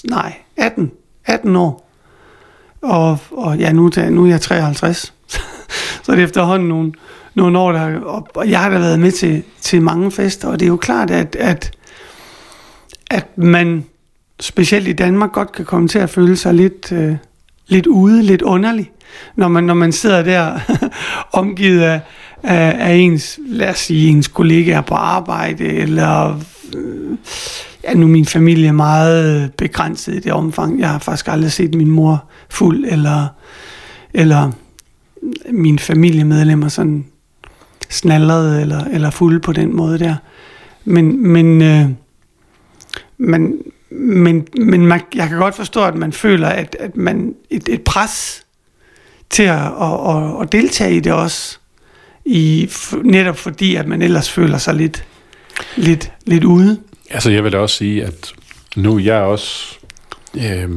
nej, 0.03 0.34
18, 0.58 0.91
18 1.25 1.55
år. 1.55 1.83
Og, 2.84 3.18
og 3.32 3.58
ja, 3.58 3.72
nu, 3.72 3.92
nu 4.10 4.24
er 4.24 4.30
jeg 4.30 4.42
53. 4.42 5.13
så 6.04 6.12
det 6.12 6.20
er 6.20 6.24
efterhånden 6.24 6.68
nogle, 6.68 6.92
nogle 7.36 7.60
år, 7.60 7.72
der, 7.72 8.00
og 8.36 8.50
jeg 8.50 8.60
har 8.60 8.70
da 8.70 8.80
været 8.80 9.00
med 9.00 9.12
til, 9.12 9.44
til 9.62 9.82
mange 9.82 10.12
fester, 10.12 10.48
og 10.48 10.60
det 10.60 10.66
er 10.66 10.70
jo 10.70 10.78
klart, 10.78 11.12
at, 11.12 11.36
at, 11.36 11.72
at 13.12 13.38
man 13.38 13.86
specielt 14.40 14.88
i 14.88 14.94
Danmark 14.94 15.32
godt 15.32 15.52
kan 15.52 15.66
komme 15.66 15.88
til 15.88 16.00
at 16.00 16.10
føle 16.10 16.36
sig 16.36 16.54
lidt, 16.54 16.92
øh, 16.92 17.16
lidt 17.68 17.88
ude, 17.88 18.24
lidt 18.24 18.42
underlig, 18.42 18.92
når 19.36 19.48
man, 19.48 19.63
når 19.63 19.74
man 19.74 19.92
sidder 19.92 20.22
der 20.22 20.60
omgivet 21.42 21.82
af, 21.82 22.02
af, 22.44 22.90
af 22.90 22.96
ens, 22.96 23.40
lad 23.48 23.70
os 23.70 23.80
sige, 23.80 24.10
ens 24.10 24.28
kollegaer 24.28 24.82
på 24.82 24.96
arbejde, 24.96 25.66
eller 25.66 26.42
øh, 26.75 27.18
ja, 27.84 27.94
nu 27.94 28.08
min 28.08 28.25
familie 28.25 28.74
meget 28.74 29.44
øh, 29.44 29.50
begrænset 29.50 30.16
i 30.16 30.20
det 30.20 30.32
omfang. 30.32 30.80
Jeg 30.80 30.90
har 30.90 31.00
faktisk 31.00 31.28
aldrig 31.28 31.52
set 31.52 31.75
min 31.75 31.90
mor 31.90 32.24
fuld, 32.50 32.86
eller, 32.88 33.28
eller 34.13 34.52
mine 35.52 35.80
familiemedlemmer 35.80 36.68
sådan 36.68 37.06
snallerede 37.90 38.62
eller, 38.62 38.84
eller 38.84 39.10
fulde 39.10 39.40
på 39.40 39.54
den 39.54 39.75
måde 39.75 40.00
der. 40.00 40.16
Men, 40.86 41.28
men, 41.28 41.62
øh, 41.62 41.90
men, 43.18 43.58
men, 43.90 44.48
men 44.58 44.86
man, 44.86 45.02
jeg 45.16 45.30
kan 45.30 45.38
godt 45.38 45.56
forstå, 45.56 45.84
at 45.84 45.96
man 45.96 46.13
føler, 46.13 46.48
at, 46.48 46.75
at 46.80 46.98
man 46.98 47.36
et, 47.50 47.70
et 47.70 47.82
pres 47.82 48.46
til 49.30 49.44
at, 49.44 49.66
at, 49.82 50.16
at, 50.16 50.42
at 50.42 50.52
deltage 50.52 50.96
i 50.96 51.00
det 51.00 51.13
også, 51.13 51.58
i, 52.25 52.70
netop 53.04 53.38
fordi, 53.38 53.75
at 53.75 53.88
man 53.88 54.02
ellers 54.02 54.32
føler 54.32 54.58
sig 54.58 54.74
lidt, 54.74 55.06
lidt, 55.75 56.12
lidt 56.25 56.44
ude. 56.44 56.80
Altså 57.10 57.31
jeg 57.31 57.43
vil 57.43 57.51
da 57.51 57.57
også 57.57 57.75
sige, 57.75 58.05
at 58.05 58.33
nu 58.75 59.00
jeg 59.00 59.22
også 59.22 59.77
øh, 60.36 60.69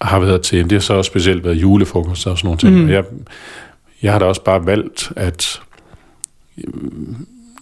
har 0.00 0.18
været 0.18 0.42
til, 0.42 0.64
det 0.64 0.72
har 0.72 0.80
så 0.80 0.94
også 0.94 1.08
specielt 1.08 1.44
været 1.44 1.54
julefrokost 1.54 2.26
og 2.26 2.38
sådan 2.38 2.46
nogle 2.46 2.58
ting. 2.58 2.84
Mm. 2.84 2.88
Jeg, 2.88 3.04
jeg 4.02 4.12
har 4.12 4.18
da 4.18 4.24
også 4.24 4.44
bare 4.44 4.66
valgt, 4.66 5.12
at 5.16 5.60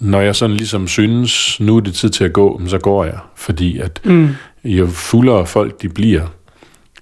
når 0.00 0.20
jeg 0.20 0.36
sådan 0.36 0.56
ligesom 0.56 0.88
synes, 0.88 1.60
nu 1.60 1.76
er 1.76 1.80
det 1.80 1.94
tid 1.94 2.10
til 2.10 2.24
at 2.24 2.32
gå, 2.32 2.60
så 2.66 2.78
går 2.78 3.04
jeg. 3.04 3.18
Fordi 3.34 3.78
at 3.78 4.00
mm. 4.04 4.28
jo 4.64 4.86
fuldere 4.86 5.46
folk 5.46 5.82
de 5.82 5.88
bliver, 5.88 6.26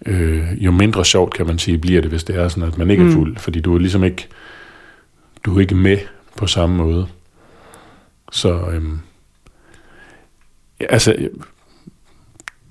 øh, 0.06 0.64
jo 0.64 0.70
mindre 0.70 1.04
sjovt 1.04 1.34
kan 1.34 1.46
man 1.46 1.58
sige, 1.58 1.78
bliver 1.78 2.00
det, 2.00 2.10
hvis 2.10 2.24
det 2.24 2.36
er 2.36 2.48
sådan, 2.48 2.68
at 2.68 2.78
man 2.78 2.90
ikke 2.90 3.02
mm. 3.02 3.08
er 3.08 3.12
fuld. 3.12 3.36
Fordi 3.36 3.60
du 3.60 3.74
er 3.74 3.78
ligesom 3.78 4.04
ikke, 4.04 4.28
du 5.44 5.56
er 5.56 5.60
ikke 5.60 5.74
med 5.74 5.98
på 6.36 6.46
samme 6.46 6.76
måde. 6.76 7.06
Så 8.32 8.60
øhm, 8.72 8.98
altså, 10.88 11.28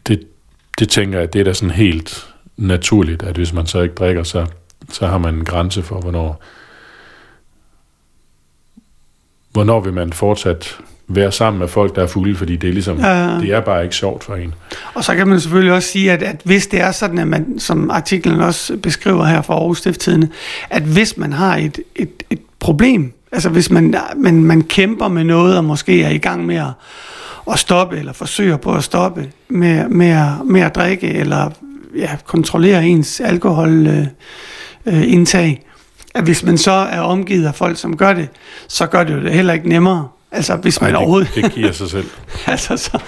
det, 0.07 0.27
det 0.79 0.89
tænker 0.89 1.19
jeg, 1.19 1.33
det 1.33 1.39
er 1.39 1.43
da 1.43 1.53
sådan 1.53 1.75
helt 1.75 2.27
naturligt, 2.57 3.23
at 3.23 3.35
hvis 3.35 3.53
man 3.53 3.65
så 3.65 3.81
ikke 3.81 3.95
drikker, 3.95 4.23
så, 4.23 4.45
så 4.89 5.07
har 5.07 5.17
man 5.17 5.35
en 5.35 5.45
grænse 5.45 5.83
for, 5.83 5.99
hvornår, 5.99 6.43
hvornår 9.51 9.79
vil 9.79 9.93
man 9.93 10.13
fortsat 10.13 10.77
være 11.07 11.31
sammen 11.31 11.59
med 11.59 11.67
folk, 11.67 11.95
der 11.95 12.03
er 12.03 12.07
fulde, 12.07 12.35
fordi 12.35 12.55
det 12.55 12.69
er 12.69 12.73
ligesom, 12.73 12.99
ja, 12.99 13.31
ja. 13.31 13.39
det 13.39 13.51
er 13.51 13.59
bare 13.61 13.83
ikke 13.83 13.95
sjovt 13.95 14.23
for 14.23 14.35
en. 14.35 14.53
Og 14.93 15.03
så 15.03 15.15
kan 15.15 15.27
man 15.27 15.39
selvfølgelig 15.39 15.73
også 15.73 15.89
sige, 15.89 16.11
at, 16.11 16.23
at 16.23 16.41
hvis 16.43 16.67
det 16.67 16.81
er 16.81 16.91
sådan, 16.91 17.17
at 17.17 17.27
man, 17.27 17.59
som 17.59 17.91
artiklen 17.91 18.41
også 18.41 18.77
beskriver 18.77 19.25
her 19.25 19.41
fra 19.41 19.53
Aarhus 19.53 19.77
Stifttidene, 19.77 20.29
at 20.69 20.83
hvis 20.83 21.17
man 21.17 21.33
har 21.33 21.57
et, 21.57 21.79
et, 21.95 22.23
et 22.29 22.39
problem, 22.59 23.13
altså 23.31 23.49
hvis 23.49 23.71
man, 23.71 23.95
man, 24.15 24.43
man 24.43 24.61
kæmper 24.61 25.07
med 25.07 25.23
noget, 25.23 25.57
og 25.57 25.63
måske 25.63 26.03
er 26.03 26.09
i 26.09 26.17
gang 26.17 26.45
med 26.45 26.55
at, 26.55 26.71
at 27.51 27.59
stoppe, 27.59 27.97
eller 27.97 28.13
forsøger 28.13 28.57
på 28.57 28.73
at 28.73 28.83
stoppe 28.83 29.31
med, 29.49 29.89
med, 29.89 30.09
at, 30.09 30.45
med 30.45 30.61
at 30.61 30.75
drikke, 30.75 31.07
eller 31.07 31.49
ja, 31.95 32.17
kontrollere 32.25 32.85
ens 32.85 33.19
alkoholindtag, 33.19 34.11
øh, 34.85 35.11
indtag, 35.11 35.65
at 36.13 36.23
hvis 36.23 36.43
man 36.43 36.57
så 36.57 36.71
er 36.71 36.99
omgivet 36.99 37.45
af 37.45 37.55
folk, 37.55 37.77
som 37.77 37.97
gør 37.97 38.13
det, 38.13 38.29
så 38.67 38.85
gør 38.85 39.03
det 39.03 39.13
jo 39.13 39.21
det 39.21 39.33
heller 39.33 39.53
ikke 39.53 39.69
nemmere. 39.69 40.07
Altså, 40.31 40.55
hvis 40.55 40.81
man 40.81 40.87
Ej, 40.87 40.91
det, 40.91 40.97
overhovedet... 40.97 41.35
det 41.35 41.51
giver 41.51 41.71
sig 41.71 41.89
selv. 41.89 42.09
altså, 42.47 42.77
så... 42.77 42.99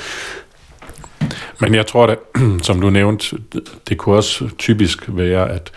Men 1.59 1.75
jeg 1.75 1.87
tror, 1.87 2.07
at, 2.07 2.17
som 2.67 2.81
du 2.81 2.89
nævnte, 2.89 3.37
det 3.89 3.97
kunne 3.97 4.15
også 4.15 4.49
typisk 4.57 5.03
være, 5.07 5.49
at 5.49 5.71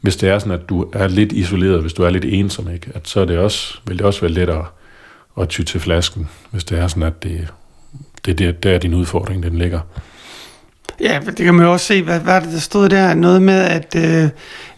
hvis 0.00 0.16
det 0.16 0.28
er 0.28 0.38
sådan, 0.38 0.52
at 0.52 0.68
du 0.68 0.86
er 0.92 1.08
lidt 1.08 1.32
isoleret, 1.32 1.80
hvis 1.80 1.92
du 1.92 2.02
er 2.02 2.10
lidt 2.10 2.24
ensom, 2.24 2.70
ikke? 2.74 2.90
At 2.94 3.08
så 3.08 3.20
er 3.20 3.24
det 3.24 3.38
også, 3.38 3.78
vil 3.86 3.98
det 3.98 4.06
også 4.06 4.20
være 4.20 4.30
lettere 4.30 4.66
at 5.40 5.48
ty 5.48 5.62
til 5.62 5.80
flasken, 5.80 6.28
hvis 6.50 6.64
det 6.64 6.78
er 6.78 6.88
sådan, 6.88 7.02
at 7.02 7.22
det, 7.22 7.48
det, 8.24 8.38
det 8.38 8.62
der 8.62 8.70
er 8.70 8.78
din 8.78 8.94
udfordring, 8.94 9.42
den 9.42 9.58
ligger. 9.58 9.80
Ja, 11.00 11.20
det 11.26 11.36
kan 11.36 11.54
man 11.54 11.66
jo 11.66 11.72
også 11.72 11.86
se, 11.86 12.02
hvad, 12.02 12.20
hvad 12.20 12.40
det, 12.40 12.52
der 12.52 12.58
stod 12.58 12.88
der, 12.88 13.14
noget 13.14 13.42
med, 13.42 13.60
at 13.60 13.94
øh, 13.96 14.28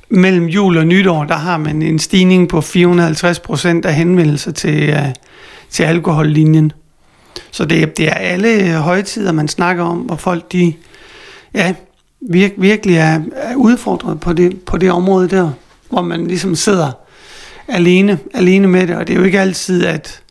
mellem 0.09 0.47
jul 0.47 0.78
og 0.78 0.87
nytår, 0.87 1.25
der 1.25 1.35
har 1.35 1.59
man 1.59 1.82
en 1.82 1.99
stigning 1.99 2.49
på 2.49 2.61
450 2.61 3.38
procent 3.38 3.87
af 3.87 3.94
henvendelser 3.94 4.52
til, 4.52 4.90
øh, 4.90 5.09
til 5.70 5.82
alkohollinjen. 5.82 6.73
Så 7.50 7.64
det, 7.64 7.97
det 7.97 8.09
er 8.09 8.14
alle 8.14 8.73
højtider, 8.73 9.32
man 9.32 9.49
snakker 9.49 9.85
om, 9.85 9.99
hvor 9.99 10.16
folk 10.16 10.52
de, 10.52 10.75
ja, 11.54 11.75
virk, 12.20 12.52
virkelig 12.56 12.97
er, 12.97 13.20
er 13.32 13.54
udfordret 13.54 14.20
på 14.20 14.32
det, 14.32 14.61
på 14.61 14.76
det 14.76 14.90
område 14.90 15.28
der, 15.28 15.50
hvor 15.88 16.02
man 16.02 16.26
ligesom 16.26 16.54
sidder 16.54 16.92
alene, 17.68 18.18
alene 18.35 18.68
med 18.68 18.87
det, 18.87 18.97
og 18.97 19.06
det 19.06 19.14
er 19.14 19.18
jo 19.18 19.25
ikke 19.25 19.40
altid, 19.40 19.87
at, 19.87 20.23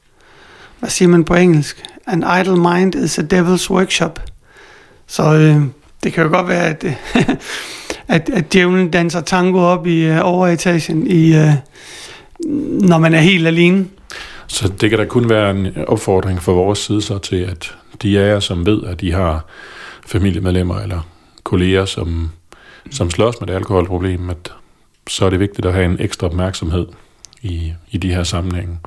hvad 0.79 0.89
siger 0.89 1.09
man 1.09 1.23
på 1.23 1.35
engelsk, 1.35 1.83
an 2.09 2.23
idle 2.41 2.55
mind 2.55 2.95
is 2.95 3.19
a 3.19 3.21
devil's 3.21 3.69
workshop. 3.69 4.19
Så 5.07 5.33
øh, 5.33 5.61
det 6.03 6.13
kan 6.13 6.23
jo 6.23 6.29
godt 6.29 6.47
være, 6.47 6.67
at, 6.67 6.85
at, 8.15 8.29
at 8.29 8.53
djævlen 8.53 8.91
danser 8.91 9.21
tango 9.21 9.59
op 9.59 9.87
i 9.87 10.05
øh, 10.05 10.19
overetagen, 10.23 11.07
i, 11.07 11.35
øh, 11.35 11.51
når 12.81 12.97
man 12.97 13.13
er 13.13 13.19
helt 13.19 13.47
alene. 13.47 13.85
Så 14.47 14.67
det 14.67 14.89
kan 14.89 14.99
da 14.99 15.05
kun 15.05 15.29
være 15.29 15.51
en 15.51 15.67
opfordring 15.87 16.41
fra 16.41 16.51
vores 16.51 16.79
side 16.79 17.01
så 17.01 17.17
til, 17.17 17.35
at 17.35 17.75
de 18.01 18.19
af 18.19 18.33
jer, 18.33 18.39
som 18.39 18.65
ved, 18.65 18.83
at 18.83 19.01
de 19.01 19.11
har 19.11 19.45
familiemedlemmer 20.05 20.79
eller 20.79 21.07
kolleger, 21.43 21.85
som, 21.85 22.31
som 22.91 23.09
slås 23.09 23.39
med 23.39 23.47
det 23.47 23.53
alkoholproblem, 23.53 24.29
at 24.29 24.51
så 25.09 25.25
er 25.25 25.29
det 25.29 25.39
vigtigt 25.39 25.65
at 25.65 25.73
have 25.73 25.85
en 25.85 25.97
ekstra 25.99 26.27
opmærksomhed 26.27 26.87
i, 27.41 27.73
i 27.91 27.97
de 27.97 28.13
her 28.13 28.23
sammenhænge. 28.23 28.77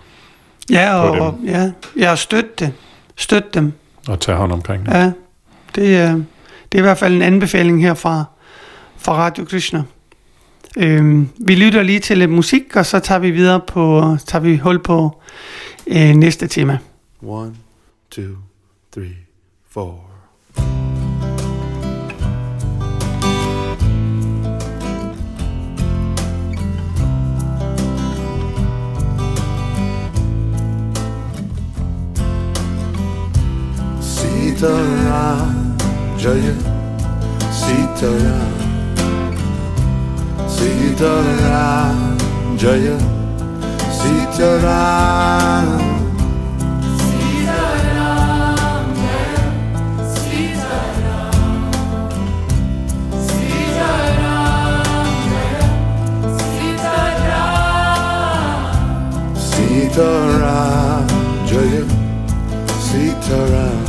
Ja, 0.70 0.94
og, 0.94 1.26
og 1.26 1.38
ja, 1.46 1.72
ja, 1.98 2.16
støt 2.16 2.58
det. 2.58 2.72
Støt 3.16 3.54
dem. 3.54 3.72
Og 4.08 4.20
tage 4.20 4.38
hånd 4.38 4.52
omkring 4.52 4.86
det. 4.86 4.92
Ja, 4.92 5.12
det 5.74 5.96
er, 5.96 6.12
det 6.72 6.78
er 6.78 6.78
i 6.78 6.80
hvert 6.80 6.98
fald 6.98 7.14
en 7.14 7.22
anbefaling 7.22 7.82
her 7.82 7.94
fra, 7.94 8.24
fra 8.96 9.14
Radio 9.14 9.44
Krishna. 9.44 9.82
Øhm, 10.76 11.28
vi 11.36 11.54
lytter 11.54 11.82
lige 11.82 12.00
til 12.00 12.18
lidt 12.18 12.30
musik, 12.30 12.76
og 12.76 12.86
så 12.86 12.98
tager 12.98 13.18
vi 13.18 13.30
videre 13.30 13.60
på, 13.66 14.16
tager 14.26 14.42
vi 14.42 14.56
hul 14.56 14.82
på 14.82 15.22
øh, 15.86 16.14
næste 16.14 16.46
tema. 16.46 16.78
One, 17.22 17.54
two, 18.10 18.34
three, 18.92 19.16
four. 19.70 20.11
Sitara, 34.62 35.50
Jaya 36.16 36.54
Sitara, 37.50 38.38
Sitara, 40.46 41.90
Jaya 42.56 42.96
Sitara. 43.90 44.80
Sitara, 59.34 61.04
Jaya 61.50 61.84
Sitara. 62.78 63.81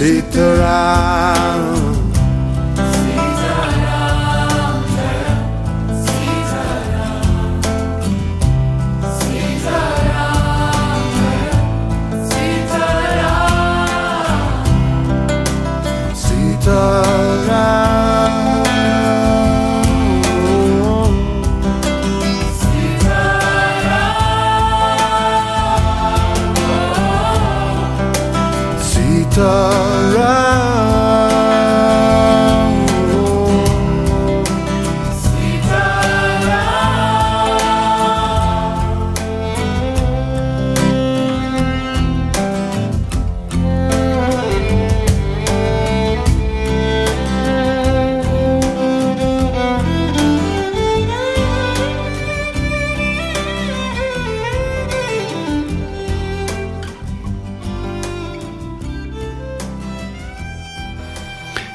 Sit 0.00 0.36
around, 0.36 1.79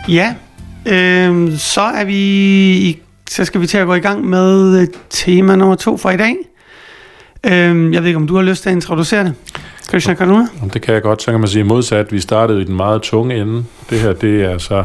Ja, 0.10 0.36
øh, 0.86 1.58
så 1.58 1.82
er 1.82 2.04
vi 2.06 2.18
i, 2.78 3.02
så 3.30 3.46
skal 3.46 3.62
vi 3.62 3.68
til 3.68 3.78
at 3.78 3.88
gå 3.88 3.94
i 3.94 4.00
gang 4.00 4.26
med 4.26 4.80
øh, 4.82 4.88
tema 5.10 5.56
nummer 5.56 5.76
to 5.76 5.98
for 5.98 6.10
i 6.10 6.18
dag. 6.18 6.36
Øh, 7.44 7.94
jeg 7.94 8.02
ved 8.02 8.06
ikke, 8.06 8.18
om 8.18 8.28
du 8.28 8.36
har 8.36 8.44
lyst 8.44 8.64
til 8.64 8.70
at 8.70 8.76
introducere 8.76 9.24
det. 9.24 9.34
Krishna 9.88 10.14
Kanuna? 10.14 10.48
Det 10.74 10.82
kan 10.82 10.94
jeg 10.94 11.02
godt, 11.02 11.22
så 11.22 11.32
kan 11.32 11.40
man 11.40 11.50
sige 11.50 11.64
modsat. 11.64 12.12
Vi 12.12 12.20
startede 12.20 12.62
i 12.62 12.64
den 12.64 12.76
meget 12.76 13.02
tunge 13.02 13.42
ende. 13.42 13.66
Det 13.90 14.00
her, 14.00 14.14
det 14.14 14.44
er 14.44 14.58
så 14.58 14.84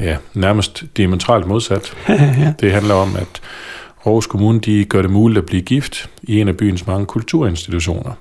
ja, 0.00 0.16
nærmest 0.34 0.84
diametralt 0.96 1.46
modsat. 1.46 1.94
ja. 2.08 2.52
Det 2.60 2.72
handler 2.72 2.94
om, 2.94 3.16
at 3.16 3.40
Aarhus 4.06 4.26
Kommune 4.26 4.60
de 4.60 4.84
gør 4.84 5.02
det 5.02 5.10
muligt 5.10 5.38
at 5.38 5.46
blive 5.46 5.62
gift 5.62 6.10
i 6.22 6.40
en 6.40 6.48
af 6.48 6.56
byens 6.56 6.86
mange 6.86 7.06
kulturinstitutioner. 7.06 8.12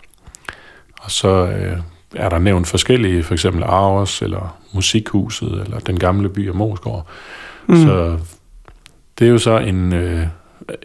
Og 1.02 1.12
så 1.12 1.28
øh, 1.28 1.78
er 2.16 2.30
der 2.30 2.40
nævnt 2.40 2.68
forskellige, 2.68 3.24
for 3.24 3.34
eksempel 3.34 3.64
Aarhus, 3.64 4.22
eller 4.22 4.57
Musikhuset, 4.72 5.62
eller 5.62 5.80
Den 5.80 6.00
Gamle 6.00 6.30
By 6.30 6.50
og 6.50 6.56
Moskov. 6.56 7.08
Mm. 7.68 7.76
Så 7.76 8.18
det 9.20 9.28
er 9.28 9.32
jo 9.32 9.38
så 9.38 9.58
en, 9.58 9.94
øh, 9.94 10.28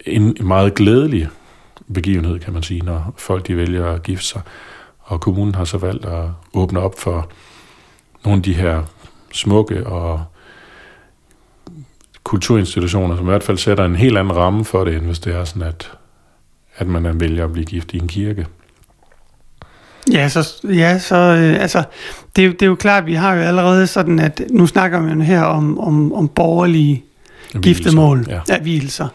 en 0.07 0.37
meget 0.41 0.75
glædelig 0.75 1.29
begivenhed, 1.95 2.39
kan 2.39 2.53
man 2.53 2.63
sige, 2.63 2.81
når 2.81 3.15
folk 3.17 3.47
de 3.47 3.57
vælger 3.57 3.87
at 3.87 4.03
gifte 4.03 4.27
sig. 4.27 4.41
Og 5.01 5.21
kommunen 5.21 5.55
har 5.55 5.65
så 5.65 5.79
valgt 5.79 6.05
at 6.05 6.25
åbne 6.55 6.81
op 6.81 6.99
for 6.99 7.29
nogle 8.25 8.37
af 8.37 8.43
de 8.43 8.55
her 8.55 8.83
smukke 9.33 9.87
og 9.87 10.25
kulturinstitutioner, 12.25 13.17
som 13.17 13.27
i 13.27 13.31
hvert 13.31 13.43
fald 13.43 13.59
sætter 13.59 13.85
en 13.85 13.97
helt 13.97 14.19
anden 14.19 14.37
ramme 14.37 14.65
for 14.65 14.85
det, 14.85 14.95
end 14.95 15.05
hvis 15.05 15.19
det 15.19 15.35
er 15.35 15.45
sådan, 15.45 15.63
at, 15.63 15.93
at 16.77 16.87
man 16.87 17.21
vælger 17.21 17.45
at 17.45 17.53
blive 17.53 17.65
gift 17.65 17.95
i 17.95 17.99
en 17.99 18.09
kirke. 18.09 18.47
Ja, 20.13 20.29
så, 20.29 20.55
ja, 20.65 20.99
så 20.99 21.17
øh, 21.17 21.63
altså, 21.63 21.83
det, 22.37 22.53
det 22.53 22.63
er 22.63 22.67
jo 22.67 22.75
klart, 22.75 23.07
vi 23.07 23.15
har 23.15 23.35
jo 23.35 23.41
allerede 23.41 23.87
sådan, 23.87 24.19
at 24.19 24.43
nu 24.51 24.67
snakker 24.67 25.01
man 25.01 25.21
her 25.21 25.43
om, 25.43 25.79
om, 25.79 26.13
om 26.13 26.29
borgerlige 26.29 27.05
Vielser, 27.55 27.61
giftemål, 27.61 28.27
ja. 28.29 28.41
ja, 28.49 29.09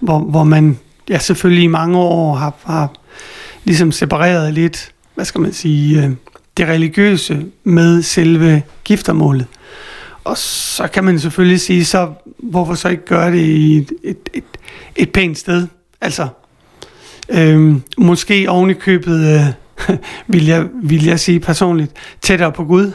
hvor, 0.00 0.18
hvor 0.18 0.44
man 0.44 0.78
ja, 1.08 1.18
selvfølgelig 1.18 1.64
i 1.64 1.66
mange 1.66 1.98
år 1.98 2.34
har, 2.34 2.54
har 2.64 2.92
ligesom 3.64 3.92
separeret 3.92 4.54
lidt, 4.54 4.92
hvad 5.14 5.24
skal 5.24 5.40
man 5.40 5.52
sige, 5.52 6.04
øh, 6.04 6.10
det 6.56 6.68
religiøse 6.68 7.44
med 7.64 8.02
selve 8.02 8.62
giftermålet. 8.84 9.46
Og 10.24 10.38
så 10.38 10.88
kan 10.92 11.04
man 11.04 11.20
selvfølgelig 11.20 11.60
sige, 11.60 11.84
så 11.84 12.12
hvorfor 12.38 12.74
så 12.74 12.88
ikke 12.88 13.04
gøre 13.04 13.32
det 13.32 13.40
i 13.40 13.76
et, 13.76 13.92
et, 14.04 14.28
et, 14.34 14.44
et 14.96 15.12
pænt 15.12 15.38
sted? 15.38 15.66
Altså, 16.00 16.28
øh, 17.28 17.76
måske 17.98 18.50
oven 18.50 18.70
i 18.70 18.72
købet, 18.72 19.34
øh, 19.34 19.46
vil, 20.26 20.46
jeg, 20.46 20.66
vil 20.82 21.04
jeg 21.04 21.20
sige 21.20 21.40
personligt, 21.40 21.92
tættere 22.22 22.52
på 22.52 22.64
Gud. 22.64 22.92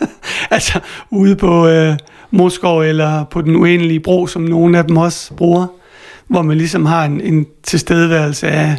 altså 0.50 0.80
ude 1.10 1.36
på 1.36 1.68
øh, 1.68 1.96
Moskov 2.30 2.80
eller 2.80 3.24
på 3.24 3.42
den 3.42 3.56
uendelige 3.56 4.00
bro, 4.00 4.26
som 4.26 4.42
nogle 4.42 4.78
af 4.78 4.84
dem 4.84 4.96
også 4.96 5.34
bruger, 5.34 5.66
hvor 6.26 6.42
man 6.42 6.58
ligesom 6.58 6.86
har 6.86 7.04
en, 7.04 7.20
en 7.20 7.46
tilstedeværelse 7.62 8.48
af, 8.48 8.76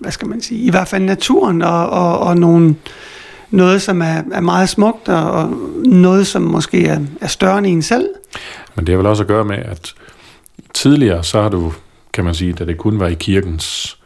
hvad 0.00 0.12
skal 0.12 0.28
man 0.28 0.42
sige, 0.42 0.60
i 0.60 0.70
hvert 0.70 0.88
fald 0.88 1.02
naturen 1.02 1.62
og, 1.62 1.90
og, 1.90 2.18
og 2.18 2.36
nogle, 2.36 2.74
noget, 3.50 3.82
som 3.82 4.02
er, 4.02 4.22
er 4.32 4.40
meget 4.40 4.68
smukt, 4.68 5.08
og 5.08 5.52
noget, 5.84 6.26
som 6.26 6.42
måske 6.42 6.86
er, 6.86 7.00
er 7.20 7.26
større 7.26 7.58
end 7.58 7.66
en 7.66 7.82
selv. 7.82 8.08
Men 8.74 8.86
det 8.86 8.92
har 8.92 8.96
vel 8.96 9.06
også 9.06 9.22
at 9.22 9.26
gøre 9.26 9.44
med, 9.44 9.56
at 9.56 9.94
tidligere, 10.74 11.24
så 11.24 11.42
har 11.42 11.48
du, 11.48 11.72
kan 12.12 12.24
man 12.24 12.34
sige, 12.34 12.52
da 12.52 12.64
det 12.64 12.78
kun 12.78 13.00
var 13.00 13.06
i 13.06 13.14
kirkens 13.14 13.97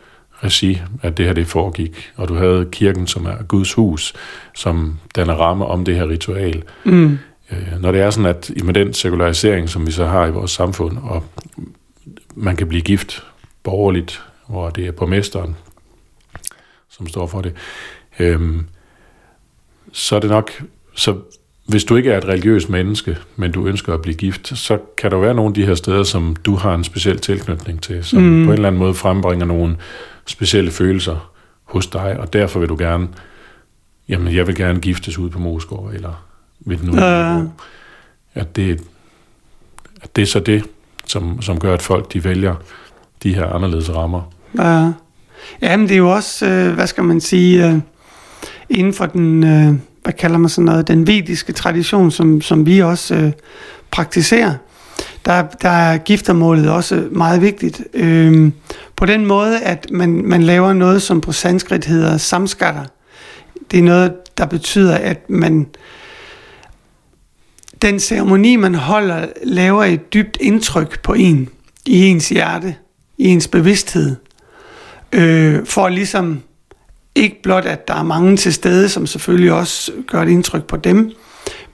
regi, 0.44 0.80
at 1.02 1.16
det 1.16 1.26
her 1.26 1.32
det 1.32 1.46
foregik, 1.46 2.10
og 2.16 2.28
du 2.28 2.34
havde 2.34 2.68
kirken, 2.72 3.06
som 3.06 3.26
er 3.26 3.42
Guds 3.42 3.72
hus, 3.72 4.14
som 4.54 4.98
danner 5.16 5.34
ramme 5.34 5.66
om 5.66 5.84
det 5.84 5.94
her 5.94 6.08
ritual. 6.08 6.62
Mm. 6.84 7.18
Øh, 7.52 7.80
når 7.80 7.92
det 7.92 8.00
er 8.00 8.10
sådan, 8.10 8.30
at 8.30 8.50
med 8.64 8.74
den 8.74 8.94
sekularisering, 8.94 9.68
som 9.68 9.86
vi 9.86 9.92
så 9.92 10.06
har 10.06 10.26
i 10.26 10.30
vores 10.30 10.50
samfund, 10.50 10.98
og 11.02 11.24
man 12.34 12.56
kan 12.56 12.68
blive 12.68 12.82
gift 12.82 13.24
borgerligt, 13.62 14.22
hvor 14.48 14.70
det 14.70 14.86
er 14.86 14.92
borgmesteren, 14.92 15.56
som 16.90 17.08
står 17.08 17.26
for 17.26 17.40
det, 17.40 17.52
øhm, 18.18 18.66
så 19.92 20.16
er 20.16 20.20
det 20.20 20.30
nok, 20.30 20.62
så 20.94 21.16
hvis 21.66 21.84
du 21.84 21.96
ikke 21.96 22.12
er 22.12 22.18
et 22.18 22.24
religiøst 22.24 22.68
menneske, 22.68 23.18
men 23.36 23.52
du 23.52 23.66
ønsker 23.66 23.94
at 23.94 24.02
blive 24.02 24.14
gift, 24.14 24.58
så 24.58 24.78
kan 24.98 25.10
der 25.10 25.18
være 25.18 25.34
nogle 25.34 25.50
af 25.50 25.54
de 25.54 25.66
her 25.66 25.74
steder, 25.74 26.02
som 26.02 26.36
du 26.36 26.54
har 26.54 26.74
en 26.74 26.84
speciel 26.84 27.18
tilknytning 27.18 27.82
til, 27.82 28.04
som 28.04 28.22
mm. 28.22 28.44
på 28.44 28.50
en 28.50 28.56
eller 28.56 28.68
anden 28.68 28.78
måde 28.78 28.94
frembringer 28.94 29.46
nogle 29.46 29.76
specielle 30.26 30.70
følelser 30.70 31.32
hos 31.64 31.86
dig, 31.86 32.16
og 32.20 32.32
derfor 32.32 32.60
vil 32.60 32.68
du 32.68 32.76
gerne, 32.78 33.08
jamen 34.08 34.34
jeg 34.34 34.46
vil 34.46 34.54
gerne 34.54 34.80
giftes 34.80 35.18
ud 35.18 35.30
på 35.30 35.38
Moskov, 35.38 35.90
eller 35.94 36.24
ved 36.60 36.76
den 36.76 36.88
uh. 36.88 37.50
at, 38.34 38.56
det, 38.56 38.80
at 40.02 40.16
det 40.16 40.22
er 40.22 40.26
så 40.26 40.40
det, 40.40 40.64
som, 41.06 41.42
som 41.42 41.58
gør, 41.58 41.74
at 41.74 41.82
folk 41.82 42.12
de 42.12 42.24
vælger 42.24 42.54
de 43.22 43.34
her 43.34 43.46
anderledes 43.46 43.90
rammer. 43.90 44.32
Ja, 44.58 44.92
jamen 45.62 45.88
det 45.88 45.94
er 45.94 45.98
jo 45.98 46.10
også, 46.12 46.46
øh, 46.46 46.74
hvad 46.74 46.86
skal 46.86 47.04
man 47.04 47.20
sige, 47.20 47.68
øh, 47.68 47.74
inden 48.70 48.94
for 48.94 49.06
den, 49.06 49.44
øh, 49.44 49.74
hvad 50.02 50.12
kalder 50.12 50.38
man 50.38 50.48
sådan 50.48 50.64
noget, 50.64 50.88
den 50.88 51.06
vediske 51.06 51.52
tradition, 51.52 52.10
som, 52.10 52.40
som 52.40 52.66
vi 52.66 52.82
også 52.82 53.14
øh, 53.14 53.32
praktiserer, 53.90 54.54
der, 55.24 55.42
der 55.62 55.68
er 55.68 55.98
giftermålet 55.98 56.70
også 56.70 57.08
meget 57.10 57.42
vigtigt. 57.42 57.82
Øh, 57.94 58.52
på 59.02 59.06
den 59.06 59.26
måde, 59.26 59.60
at 59.60 59.86
man, 59.90 60.22
man 60.26 60.42
laver 60.42 60.72
noget, 60.72 61.02
som 61.02 61.20
på 61.20 61.32
sanskrit 61.32 61.84
hedder 61.84 62.16
samskatter. 62.16 62.84
Det 63.70 63.78
er 63.78 63.82
noget, 63.82 64.12
der 64.38 64.46
betyder, 64.46 64.96
at 64.96 65.30
man 65.30 65.66
den 67.82 68.00
ceremoni, 68.00 68.56
man 68.56 68.74
holder, 68.74 69.26
laver 69.44 69.84
et 69.84 70.14
dybt 70.14 70.36
indtryk 70.40 71.02
på 71.02 71.12
en, 71.12 71.48
i 71.86 72.06
ens 72.06 72.28
hjerte, 72.28 72.74
i 73.18 73.26
ens 73.26 73.48
bevidsthed, 73.48 74.16
øh, 75.12 75.66
for 75.66 75.88
ligesom 75.88 76.40
ikke 77.14 77.42
blot, 77.42 77.64
at 77.64 77.88
der 77.88 77.94
er 77.94 78.02
mange 78.02 78.36
til 78.36 78.52
stede, 78.52 78.88
som 78.88 79.06
selvfølgelig 79.06 79.52
også 79.52 79.92
gør 80.06 80.22
et 80.22 80.28
indtryk 80.28 80.64
på 80.64 80.76
dem, 80.76 81.12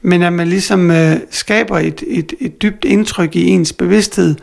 men 0.02 0.22
at 0.22 0.32
man 0.32 0.48
ligesom 0.48 0.90
øh, 0.90 1.16
skaber 1.30 1.78
et, 1.78 2.04
et, 2.06 2.32
et 2.40 2.62
dybt 2.62 2.84
indtryk 2.84 3.36
i 3.36 3.46
ens 3.46 3.72
bevidsthed, 3.72 4.34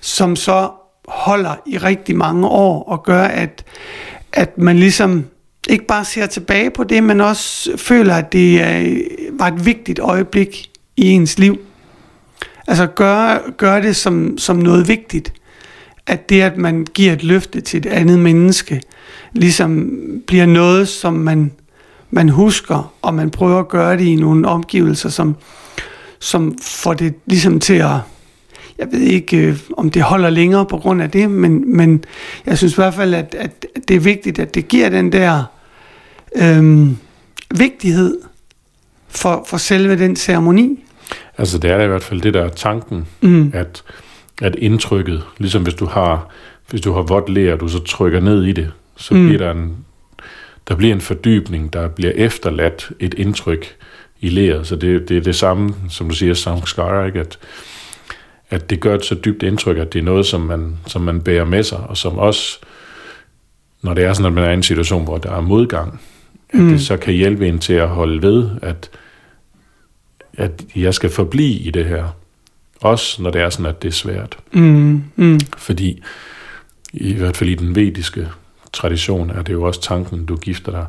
som 0.00 0.36
så 0.36 0.70
holder 1.08 1.54
i 1.66 1.78
rigtig 1.78 2.16
mange 2.16 2.46
år 2.46 2.82
og 2.82 3.02
gør, 3.02 3.22
at, 3.22 3.64
at 4.32 4.58
man 4.58 4.78
ligesom 4.78 5.24
ikke 5.68 5.86
bare 5.86 6.04
ser 6.04 6.26
tilbage 6.26 6.70
på 6.70 6.84
det, 6.84 7.02
men 7.02 7.20
også 7.20 7.76
føler, 7.76 8.14
at 8.14 8.32
det 8.32 8.60
øh, 8.60 9.00
var 9.32 9.46
et 9.46 9.66
vigtigt 9.66 9.98
øjeblik 9.98 10.70
i 10.96 11.06
ens 11.10 11.38
liv. 11.38 11.58
Altså 12.68 12.86
gør, 12.86 13.50
gør 13.56 13.80
det 13.80 13.96
som, 13.96 14.38
som 14.38 14.56
noget 14.56 14.88
vigtigt. 14.88 15.32
At 16.06 16.28
det, 16.28 16.42
at 16.42 16.56
man 16.56 16.86
giver 16.94 17.12
et 17.12 17.24
løfte 17.24 17.60
til 17.60 17.78
et 17.78 17.86
andet 17.86 18.18
menneske, 18.18 18.82
ligesom 19.32 19.92
bliver 20.26 20.46
noget, 20.46 20.88
som 20.88 21.12
man, 21.12 21.52
man 22.10 22.28
husker, 22.28 22.92
og 23.02 23.14
man 23.14 23.30
prøver 23.30 23.58
at 23.58 23.68
gøre 23.68 23.96
det 23.96 24.04
i 24.04 24.14
nogle 24.14 24.48
omgivelser, 24.48 25.08
som, 25.08 25.36
som 26.18 26.58
får 26.62 26.94
det 26.94 27.14
ligesom 27.26 27.60
til 27.60 27.74
at, 27.74 27.96
jeg 28.78 28.88
ved 28.92 29.00
ikke, 29.00 29.36
øh, 29.36 29.58
om 29.76 29.90
det 29.90 30.02
holder 30.02 30.30
længere 30.30 30.66
på 30.66 30.78
grund 30.78 31.02
af 31.02 31.10
det, 31.10 31.30
men, 31.30 31.76
men 31.76 32.04
jeg 32.46 32.58
synes 32.58 32.72
i 32.72 32.76
hvert 32.76 32.94
fald, 32.94 33.14
at, 33.14 33.36
at 33.38 33.66
det 33.88 33.96
er 33.96 34.00
vigtigt, 34.00 34.38
at 34.38 34.54
det 34.54 34.68
giver 34.68 34.88
den 34.88 35.12
der 35.12 35.44
øhm, 36.36 36.96
vigtighed 37.58 38.18
for, 39.08 39.44
for 39.48 39.56
selve 39.56 39.98
den 39.98 40.16
ceremoni. 40.16 40.84
Altså 41.38 41.58
det 41.58 41.70
er 41.70 41.82
i 41.82 41.86
hvert 41.86 42.02
fald 42.02 42.20
det 42.20 42.34
der 42.34 42.44
er 42.44 42.48
tanken, 42.48 43.06
mm. 43.20 43.50
at, 43.54 43.82
at 44.42 44.54
indtrykket, 44.54 45.22
ligesom 45.38 45.62
hvis 45.62 45.74
du 45.74 45.86
har, 45.86 46.28
hvis 46.70 46.80
du 46.80 46.92
har 46.92 47.02
vådt 47.02 47.28
ler, 47.28 47.52
og 47.52 47.60
du 47.60 47.68
så 47.68 47.78
trykker 47.78 48.20
ned 48.20 48.44
i 48.44 48.52
det, 48.52 48.70
så 48.96 49.14
mm. 49.14 49.26
bliver 49.26 49.38
der 49.38 49.50
en, 49.50 49.76
der 50.68 50.74
bliver 50.74 50.94
en 50.94 51.00
fordybning, 51.00 51.72
der 51.72 51.88
bliver 51.88 52.12
efterladt 52.14 52.90
et 53.00 53.14
indtryk 53.14 53.76
i 54.20 54.28
leret. 54.28 54.66
Så 54.66 54.76
det, 54.76 55.08
det 55.08 55.16
er 55.16 55.20
det 55.20 55.36
samme, 55.36 55.74
som 55.90 56.08
du 56.08 56.14
siger, 56.14 56.34
samskar, 56.34 57.06
ikke? 57.06 57.20
At, 57.20 57.38
at 58.50 58.70
det 58.70 58.80
gør 58.80 58.94
et 58.94 59.04
så 59.04 59.14
dybt 59.14 59.42
indtryk, 59.42 59.76
at 59.76 59.92
det 59.92 59.98
er 59.98 60.02
noget, 60.02 60.26
som 60.26 60.40
man, 60.40 60.76
som 60.86 61.02
man 61.02 61.20
bærer 61.20 61.44
med 61.44 61.62
sig, 61.62 61.78
og 61.78 61.96
som 61.96 62.18
også, 62.18 62.58
når 63.82 63.94
det 63.94 64.04
er 64.04 64.12
sådan, 64.12 64.26
at 64.26 64.32
man 64.32 64.44
er 64.44 64.50
i 64.50 64.54
en 64.54 64.62
situation, 64.62 65.04
hvor 65.04 65.18
der 65.18 65.30
er 65.30 65.40
modgang, 65.40 66.00
at 66.50 66.60
mm. 66.60 66.68
det 66.68 66.80
så 66.80 66.96
kan 66.96 67.14
hjælpe 67.14 67.48
en 67.48 67.58
til 67.58 67.72
at 67.72 67.88
holde 67.88 68.22
ved, 68.22 68.50
at, 68.62 68.90
at 70.34 70.64
jeg 70.76 70.94
skal 70.94 71.10
forblive 71.10 71.58
i 71.58 71.70
det 71.70 71.84
her. 71.84 72.04
Også 72.80 73.22
når 73.22 73.30
det 73.30 73.40
er 73.40 73.50
sådan, 73.50 73.66
at 73.66 73.82
det 73.82 73.88
er 73.88 73.92
svært. 73.92 74.38
Mm. 74.52 75.02
Mm. 75.16 75.40
Fordi, 75.56 76.02
i 76.92 77.14
hvert 77.14 77.36
fald 77.36 77.50
i 77.50 77.54
den 77.54 77.74
vediske 77.74 78.28
tradition, 78.72 79.30
er 79.30 79.42
det 79.42 79.52
jo 79.52 79.62
også 79.62 79.80
tanken, 79.80 80.26
du 80.26 80.36
gifter 80.36 80.72
dig, 80.72 80.86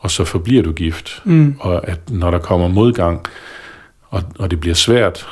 og 0.00 0.10
så 0.10 0.24
forbliver 0.24 0.62
du 0.62 0.72
gift. 0.72 1.22
Mm. 1.24 1.56
Og 1.60 1.88
at 1.88 2.10
når 2.10 2.30
der 2.30 2.38
kommer 2.38 2.68
modgang, 2.68 3.26
og, 4.02 4.22
og 4.38 4.50
det 4.50 4.60
bliver 4.60 4.74
svært, 4.74 5.26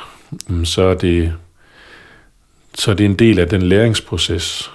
mm, 0.47 0.65
så 0.65 0.81
er 0.81 0.93
det, 0.93 1.33
så 2.77 2.91
er 2.91 2.95
det 2.95 3.05
en 3.05 3.15
del 3.15 3.39
af 3.39 3.49
den 3.49 3.61
læringsproces, 3.61 4.71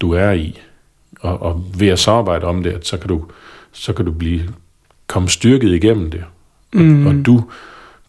du 0.00 0.12
er 0.12 0.32
i. 0.32 0.58
Og, 1.20 1.42
og 1.42 1.64
ved 1.78 1.88
at 1.88 1.98
samarbejde 1.98 2.46
om 2.46 2.62
det, 2.62 2.86
så 2.86 2.96
kan 2.96 3.08
du, 3.08 3.24
så 3.72 3.92
kan 3.92 4.04
du 4.04 4.12
blive, 4.12 4.42
komme 5.06 5.28
styrket 5.28 5.74
igennem 5.74 6.10
det. 6.10 6.24
Mm. 6.72 7.06
Og, 7.06 7.12
og 7.12 7.26
du, 7.26 7.44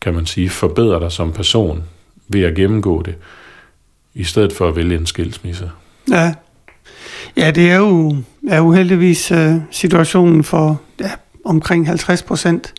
kan 0.01 0.13
man 0.13 0.25
sige, 0.25 0.49
forbedrer 0.49 0.99
dig 0.99 1.12
som 1.12 1.31
person 1.31 1.83
ved 2.27 2.41
at 2.41 2.55
gennemgå 2.55 3.01
det, 3.01 3.15
i 4.13 4.23
stedet 4.23 4.53
for 4.53 4.67
at 4.67 4.75
vælge 4.75 4.95
en 4.97 5.05
skilsmisse. 5.05 5.71
Ja, 6.12 6.33
ja 7.38 7.51
det 7.51 7.71
er 7.71 7.77
jo, 7.77 8.15
er 8.47 8.57
jo 8.57 8.71
heldigvis 8.71 9.31
uh, 9.31 9.55
situationen 9.71 10.43
for 10.43 10.81
ja, 10.99 11.12
omkring 11.45 11.88
50 11.88 12.23
procent. 12.23 12.73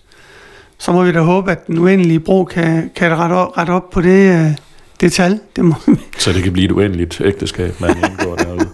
Så 0.78 0.92
må 0.92 1.04
vi 1.04 1.12
da 1.12 1.20
håbe, 1.20 1.52
at 1.52 1.66
den 1.66 1.78
uendelige 1.78 2.20
bro 2.20 2.44
kan, 2.44 2.90
kan 2.96 3.18
rette, 3.18 3.32
op, 3.32 3.56
rette 3.58 3.70
op 3.70 3.90
på 3.90 4.00
det, 4.00 4.46
uh, 4.46 4.67
det 5.00 5.12
tal. 5.12 5.40
Det 5.56 5.64
må... 5.64 5.74
Så 6.18 6.32
det 6.32 6.42
kan 6.42 6.52
blive 6.52 6.64
et 6.64 6.72
uendeligt 6.72 7.20
ægteskab, 7.24 7.80
man 7.80 7.90
indgår 7.90 8.36
derude. 8.36 8.68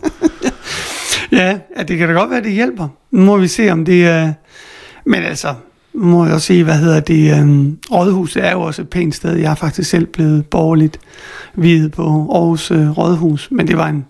ja, 1.40 1.58
ja, 1.76 1.82
det 1.82 1.98
kan 1.98 2.08
da 2.08 2.14
godt 2.14 2.30
være, 2.30 2.42
det 2.42 2.52
hjælper. 2.52 2.88
Nu 3.10 3.24
må 3.24 3.36
vi 3.36 3.48
se, 3.48 3.70
om 3.70 3.84
det 3.84 4.06
er... 4.06 4.28
Uh... 4.28 4.32
Men 5.04 5.22
altså, 5.22 5.54
må 5.94 6.24
jeg 6.24 6.34
også 6.34 6.46
sige, 6.46 6.64
hvad 6.64 6.78
hedder 6.78 7.00
det, 7.00 7.38
øhm, 7.38 7.78
Rådhuset 7.92 8.44
er 8.44 8.52
jo 8.52 8.60
også 8.60 8.82
et 8.82 8.88
pænt 8.88 9.14
sted. 9.14 9.36
Jeg 9.36 9.50
er 9.50 9.54
faktisk 9.54 9.90
selv 9.90 10.06
blevet 10.06 10.46
borgerligt 10.46 11.00
videt 11.54 11.92
på 11.92 12.02
Aarhus 12.02 12.70
øh, 12.70 12.98
Rådhus, 12.98 13.48
men 13.50 13.68
det 13.68 13.76
var 13.76 13.88
en, 13.88 14.06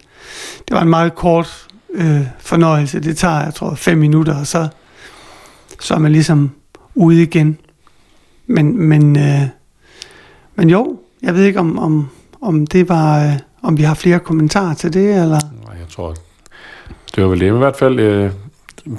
det 0.69 0.75
var 0.75 0.83
en 0.83 0.89
meget 0.89 1.15
kort 1.15 1.67
øh, 1.95 2.21
fornøjelse. 2.39 3.01
Det 3.01 3.17
tager, 3.17 3.45
jeg 3.45 3.55
tror, 3.55 3.75
fem 3.75 3.99
minutter, 3.99 4.35
og 4.35 4.47
så, 4.47 4.69
så 5.81 5.95
er 5.95 5.99
man 5.99 6.13
ligesom 6.13 6.51
ude 6.95 7.23
igen. 7.23 7.59
Men, 8.47 8.79
men, 8.79 9.19
øh, 9.19 9.43
men 10.57 10.71
jo, 10.71 10.99
jeg 11.25 11.35
ved 11.35 11.45
ikke, 11.45 11.61
om, 11.61 11.79
om, 11.79 12.09
om 12.41 12.67
det 12.67 12.89
var, 12.89 13.25
øh, 13.25 13.33
om 13.63 13.77
vi 13.79 13.83
har 13.83 13.95
flere 13.95 14.19
kommentarer 14.19 14.75
til 14.75 14.93
det, 14.93 15.23
eller? 15.23 15.41
Nej, 15.67 15.77
jeg 15.81 15.89
tror, 15.89 16.15
det 17.15 17.23
var 17.23 17.29
vel 17.29 17.41
det. 17.41 17.49
Men 17.49 17.57
i 17.57 17.59
hvert 17.65 17.77
fald, 17.77 17.99
øh, 17.99 18.31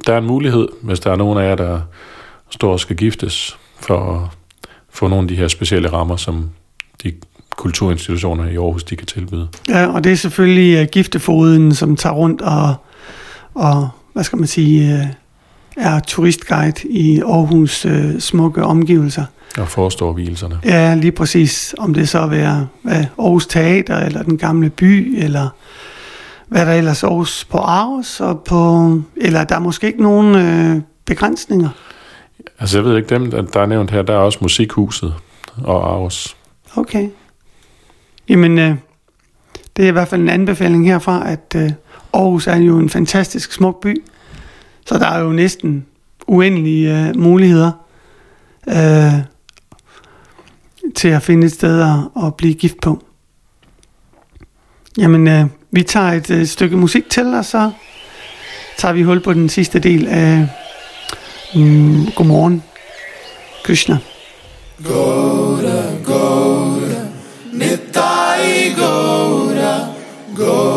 der 0.07 0.13
er 0.13 0.17
en 0.17 0.25
mulighed, 0.25 0.67
hvis 0.81 0.99
der 0.99 1.11
er 1.11 1.15
nogen 1.15 1.37
af 1.37 1.49
jer, 1.49 1.55
der 1.55 1.81
står 2.49 2.71
og 2.71 2.79
skal 2.79 2.95
giftes, 2.95 3.57
for 3.79 4.13
at 4.13 4.29
få 4.89 5.07
nogle 5.07 5.23
af 5.23 5.27
de 5.27 5.35
her 5.35 5.47
specielle 5.47 5.91
rammer, 5.93 6.15
som 6.15 6.49
de 7.03 7.13
kulturinstitutioner 7.55 8.49
i 8.49 8.55
Aarhus, 8.55 8.83
de 8.83 8.95
kan 8.95 9.07
tilbyde. 9.07 9.47
Ja, 9.69 9.87
og 9.87 10.03
det 10.03 10.11
er 10.11 10.15
selvfølgelig 10.15 10.81
uh, 10.81 10.87
giftefoden, 10.91 11.75
som 11.75 11.95
tager 11.95 12.13
rundt 12.13 12.41
og, 12.41 12.75
og 13.53 13.89
hvad 14.13 14.23
skal 14.23 14.37
man 14.37 14.47
sige, 14.47 14.93
uh, 14.93 15.07
er 15.85 15.99
turistguide 15.99 16.89
i 16.89 17.21
Aarhus 17.21 17.85
uh, 17.85 18.19
smukke 18.19 18.63
omgivelser. 18.63 19.25
Og 19.57 19.67
forestår 19.67 20.13
hvileserne. 20.13 20.59
Ja, 20.65 20.95
lige 20.95 21.11
præcis. 21.11 21.75
Om 21.77 21.93
det 21.93 22.09
så 22.09 22.27
være 22.27 22.67
hvad, 22.81 23.05
Aarhus 23.19 23.47
Teater, 23.47 23.97
eller 23.97 24.23
den 24.23 24.37
gamle 24.37 24.69
by, 24.69 25.23
eller 25.23 25.49
hvad 26.47 26.65
der 26.65 26.73
ellers 26.73 27.03
Aarhus 27.03 27.45
på 27.45 27.57
Aarhus, 27.57 28.19
og 28.19 28.43
på, 28.43 28.89
eller 29.17 29.43
der 29.43 29.55
er 29.55 29.59
måske 29.59 29.87
ikke 29.87 30.01
nogen 30.01 30.35
øh, 30.35 30.81
begrænsninger. 31.05 31.69
Altså 32.59 32.77
jeg 32.77 32.85
ved 32.85 32.97
ikke, 32.97 33.09
dem 33.09 33.31
der 33.31 33.61
er 33.61 33.65
nævnt 33.65 33.91
her, 33.91 34.01
der 34.01 34.13
er 34.13 34.17
også 34.17 34.39
Musikhuset 34.41 35.13
og 35.63 35.91
Aarhus. 35.91 36.35
Okay. 36.75 37.09
Jamen, 38.29 38.59
øh, 38.59 38.75
det 39.77 39.85
er 39.85 39.89
i 39.89 39.91
hvert 39.91 40.07
fald 40.07 40.21
en 40.21 40.29
anbefaling 40.29 40.87
herfra, 40.87 41.31
at 41.31 41.55
øh, 41.55 41.71
Aarhus 42.13 42.47
er 42.47 42.55
jo 42.55 42.77
en 42.77 42.89
fantastisk 42.89 43.51
smuk 43.51 43.81
by, 43.81 44.03
så 44.85 44.97
der 44.97 45.07
er 45.07 45.19
jo 45.19 45.29
næsten 45.29 45.85
uendelige 46.27 47.07
øh, 47.07 47.17
muligheder 47.17 47.71
øh, 48.67 49.13
til 50.95 51.07
at 51.07 51.21
finde 51.21 51.45
et 51.45 51.51
sted 51.51 51.81
at, 51.81 52.23
at 52.25 52.35
blive 52.35 52.53
gift 52.53 52.81
på. 52.81 53.03
Jamen, 54.97 55.27
øh, 55.27 55.45
vi 55.71 55.83
tager 55.83 56.11
et 56.11 56.31
øh, 56.31 56.45
stykke 56.45 56.77
musik 56.77 57.09
til, 57.09 57.25
og 57.25 57.45
så 57.45 57.71
tager 58.77 58.93
vi 58.93 59.03
hul 59.03 59.19
på 59.19 59.33
den 59.33 59.49
sidste 59.49 59.79
del 59.79 60.07
af 60.07 60.47
mm, 61.55 62.11
Godmorgen, 62.15 62.63
Krishna. 63.63 63.97
Gora, 64.83 65.83
Gora, 66.05 67.05
Nitai 67.53 68.73
Gora, 68.77 69.79
Gora, 70.35 70.74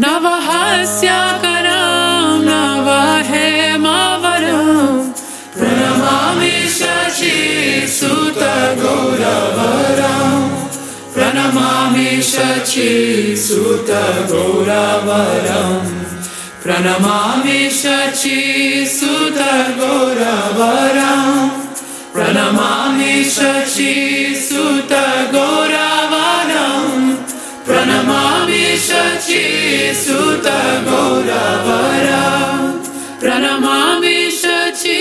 नव 0.00 0.26
हास्यकरं 0.46 1.78
प्रणमामि 2.44 2.88
हेमावर 3.28 4.44
प्रणमामेशचि 5.56 7.32
सुत 7.96 8.38
गौरवर 8.82 10.00
प्रणमामेशचि 11.14 12.90
सुत 13.46 13.90
गौरवर 14.30 15.48
सुत 24.48 24.92
सुत 29.30 30.46
गोरा 30.88 31.44
वरा 31.66 32.22
प्रणमाविष 33.20 34.42
चि 34.82 34.98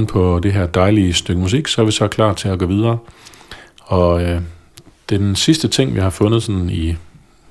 oven 0.00 0.06
på 0.06 0.40
det 0.42 0.52
her 0.52 0.66
dejlige 0.66 1.12
stykke 1.12 1.40
musik, 1.40 1.68
så 1.68 1.80
er 1.80 1.84
vi 1.84 1.92
så 1.92 2.08
klar 2.08 2.34
til 2.34 2.48
at 2.48 2.58
gå 2.58 2.66
videre. 2.66 2.98
Og 3.80 4.22
øh, 4.22 4.40
den 5.08 5.36
sidste 5.36 5.68
ting, 5.68 5.94
vi 5.94 6.00
har 6.00 6.10
fundet 6.10 6.42
sådan 6.42 6.70
i 6.70 6.96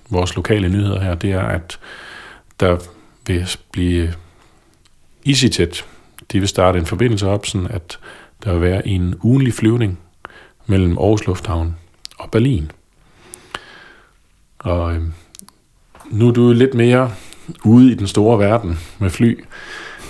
vores 0.10 0.36
lokale 0.36 0.70
nyheder 0.70 1.02
her, 1.02 1.16
det 1.16 1.32
er, 1.32 1.42
at 1.42 1.80
der 2.60 2.78
vil 3.28 3.48
blive 3.72 4.14
EasyJet. 5.26 5.86
De 6.32 6.40
vil 6.40 6.48
starte 6.48 6.80
en 6.80 6.86
forbindelse 6.86 7.28
op, 7.28 7.46
sådan 7.46 7.68
at 7.68 8.00
der 8.44 8.54
vil 8.54 8.62
være 8.62 8.88
en 8.88 9.16
ugenlig 9.24 9.54
flyvning 9.54 10.00
mellem 10.66 10.98
Aarhus 10.98 11.26
Lufthavn 11.28 11.76
og 12.20 12.32
Berlin. 12.32 12.72
Og 14.60 14.94
øh, 14.96 15.02
nu 16.10 16.28
er 16.28 16.32
du 16.32 16.52
lidt 16.52 16.74
mere 16.74 17.12
ude 17.66 17.92
i 17.92 17.96
den 17.96 18.08
store 18.08 18.40
verden 18.40 18.80
med 19.00 19.10
fly, 19.10 19.44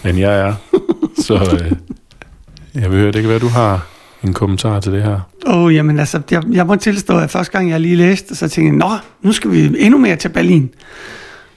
end 0.05 0.17
jeg 0.17 0.39
er. 0.39 0.53
Så 1.25 1.59
øh, 1.63 1.88
jeg 2.81 2.91
vil 2.91 2.99
høre, 2.99 3.11
det 3.11 3.21
kan 3.21 3.29
være, 3.29 3.39
du 3.39 3.47
har 3.47 3.87
en 4.23 4.33
kommentar 4.33 4.79
til 4.79 4.91
det 4.91 5.03
her. 5.03 5.19
Åh, 5.47 5.63
oh, 5.63 5.75
jamen 5.75 5.99
altså, 5.99 6.21
jeg, 6.31 6.43
jeg 6.51 6.67
må 6.67 6.75
tilstå, 6.75 7.17
at 7.17 7.29
første 7.29 7.51
gang 7.51 7.69
jeg 7.69 7.79
lige 7.79 7.95
læste, 7.95 8.35
så 8.35 8.47
tænkte 8.47 8.85
jeg, 8.85 8.89
nå, 8.89 8.97
nu 9.21 9.31
skal 9.31 9.51
vi 9.51 9.83
endnu 9.85 9.97
mere 9.97 10.15
til 10.15 10.29
Berlin. 10.29 10.69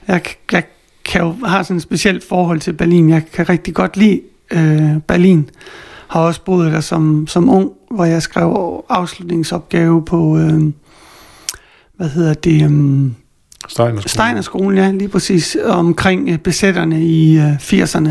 Jeg, 0.07 0.21
jeg 0.51 0.63
kan 1.05 1.21
jo 1.21 1.35
har 1.45 1.63
sådan 1.63 1.77
et 1.77 1.83
specielt 1.83 2.23
forhold 2.29 2.59
til 2.59 2.73
Berlin. 2.73 3.09
Jeg 3.09 3.23
kan 3.33 3.49
rigtig 3.49 3.73
godt 3.73 3.97
lide 3.97 4.21
øh, 4.51 4.97
Berlin. 5.07 5.49
Har 6.07 6.21
også 6.21 6.41
boet 6.41 6.71
der 6.71 6.79
som, 6.79 7.27
som 7.27 7.49
ung, 7.49 7.71
hvor 7.91 8.05
jeg 8.05 8.21
skrev 8.21 8.83
afslutningsopgave 8.89 10.05
på, 10.05 10.37
øh, 10.37 10.73
hvad 11.97 12.09
hedder 12.09 12.33
det, 12.33 12.63
øh, 12.63 13.11
Steiner 13.67 14.01
Steinerskolen, 14.01 14.77
ja, 14.77 14.91
lige 14.91 15.09
præcis, 15.09 15.57
omkring 15.65 16.29
øh, 16.29 16.37
besætterne 16.37 17.05
i 17.05 17.37
øh, 17.37 17.55
80'erne, 17.55 18.09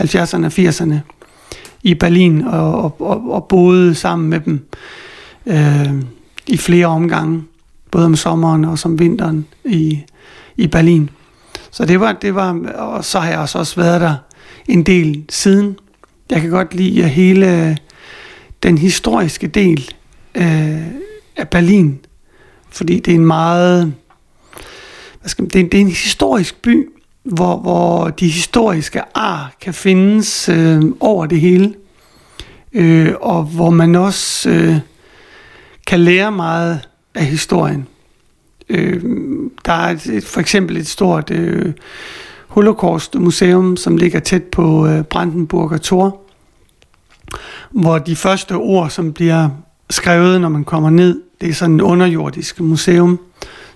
70'erne 0.00 0.44
og 0.44 0.52
80'erne 0.52 1.17
i 1.82 1.94
Berlin, 1.94 2.42
og, 2.42 2.84
og, 2.84 3.00
og, 3.00 3.30
og 3.30 3.48
boede 3.48 3.94
sammen 3.94 4.28
med 4.28 4.40
dem 4.40 4.68
øh, 5.46 6.02
i 6.46 6.56
flere 6.56 6.86
omgange. 6.86 7.42
både 7.90 8.04
om 8.04 8.16
sommeren 8.16 8.64
og 8.64 8.78
som 8.78 8.98
vinteren 8.98 9.46
i, 9.64 9.98
i 10.56 10.66
Berlin. 10.66 11.10
Så 11.70 11.84
det 11.84 12.00
var, 12.00 12.12
det 12.12 12.34
var, 12.34 12.58
og 12.74 13.04
så 13.04 13.20
har 13.20 13.30
jeg 13.30 13.38
også, 13.38 13.58
også 13.58 13.80
været 13.80 14.00
der 14.00 14.14
en 14.68 14.82
del 14.82 15.24
siden. 15.28 15.78
Jeg 16.30 16.40
kan 16.40 16.50
godt 16.50 16.74
lide 16.74 17.08
hele 17.08 17.78
den 18.62 18.78
historiske 18.78 19.46
del 19.46 19.90
øh, 20.34 20.86
af 21.36 21.48
Berlin, 21.48 21.98
fordi 22.70 23.00
det 23.00 23.10
er 23.10 23.14
en 23.14 23.26
meget, 23.26 23.94
hvad 25.20 25.28
skal 25.28 25.42
man, 25.42 25.50
det, 25.50 25.60
er, 25.60 25.68
det 25.68 25.74
er 25.74 25.80
en 25.80 25.88
historisk 25.88 26.62
by, 26.62 26.88
hvor, 27.32 27.56
hvor 27.56 28.08
de 28.08 28.28
historiske 28.28 29.02
ar 29.14 29.52
kan 29.60 29.74
findes 29.74 30.48
øh, 30.48 30.82
over 31.00 31.26
det 31.26 31.40
hele, 31.40 31.74
øh, 32.72 33.14
og 33.20 33.44
hvor 33.44 33.70
man 33.70 33.94
også 33.94 34.50
øh, 34.50 34.76
kan 35.86 36.00
lære 36.00 36.32
meget 36.32 36.80
af 37.14 37.24
historien. 37.24 37.86
Øh, 38.68 39.02
der 39.64 39.72
er 39.72 39.90
et, 39.90 40.06
et, 40.06 40.24
for 40.24 40.40
eksempel 40.40 40.76
et 40.76 40.86
stort 40.86 41.30
øh, 41.30 41.72
Holocaust-museum, 42.48 43.76
som 43.76 43.96
ligger 43.96 44.20
tæt 44.20 44.42
på 44.42 44.86
øh, 44.86 45.02
Brandenburger 45.02 45.78
Tor, 45.78 46.20
hvor 47.70 47.98
de 47.98 48.16
første 48.16 48.52
ord, 48.52 48.90
som 48.90 49.12
bliver 49.12 49.48
skrevet, 49.90 50.40
når 50.40 50.48
man 50.48 50.64
kommer 50.64 50.90
ned, 50.90 51.22
det 51.40 51.48
er 51.48 51.54
sådan 51.54 51.76
et 51.76 51.80
underjordisk 51.80 52.60
museum, 52.60 53.20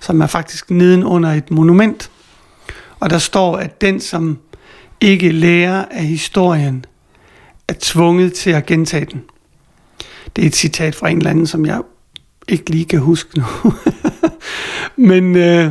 som 0.01 0.21
er 0.21 0.27
faktisk 0.27 0.71
neden 0.71 1.05
under 1.05 1.31
et 1.31 1.51
monument. 1.51 2.11
Og 3.03 3.11
der 3.11 3.19
står, 3.19 3.57
at 3.57 3.81
den, 3.81 4.01
som 4.01 4.38
ikke 5.01 5.33
lærer 5.33 5.85
af 5.91 6.05
historien, 6.05 6.85
er 7.69 7.75
tvunget 7.81 8.33
til 8.33 8.51
at 8.51 8.67
gentage 8.67 9.05
den. 9.12 9.23
Det 10.37 10.43
er 10.43 10.47
et 10.47 10.57
citat 10.57 10.95
fra 10.95 11.09
en 11.09 11.17
eller 11.17 11.31
anden, 11.31 11.47
som 11.47 11.67
jeg 11.67 11.81
ikke 12.49 12.71
lige 12.71 12.85
kan 12.85 12.99
huske 12.99 13.38
nu. 13.38 13.45
Men 15.09 15.37
øh, 15.37 15.71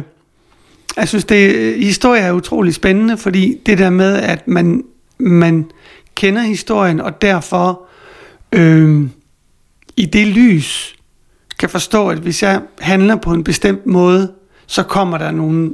jeg 0.98 1.08
synes, 1.08 1.26
det, 1.26 1.76
historie 1.84 2.22
er 2.22 2.32
utrolig 2.32 2.74
spændende, 2.74 3.18
fordi 3.18 3.58
det 3.66 3.78
der 3.78 3.90
med, 3.90 4.16
at 4.16 4.48
man, 4.48 4.84
man 5.18 5.72
kender 6.16 6.42
historien, 6.42 7.02
og 7.02 7.22
derfor 7.22 7.82
øh, 8.52 9.08
i 9.98 10.06
det 10.06 10.28
lys 10.28 10.96
kan 11.60 11.70
forstå, 11.70 12.10
at 12.10 12.18
hvis 12.18 12.44
jeg 12.44 12.62
handler 12.80 13.16
på 13.16 13.34
en 13.34 13.44
bestemt 13.44 13.86
måde, 13.86 14.32
så 14.68 14.84
kommer 14.84 15.18
der 15.18 15.32
nogle 15.32 15.72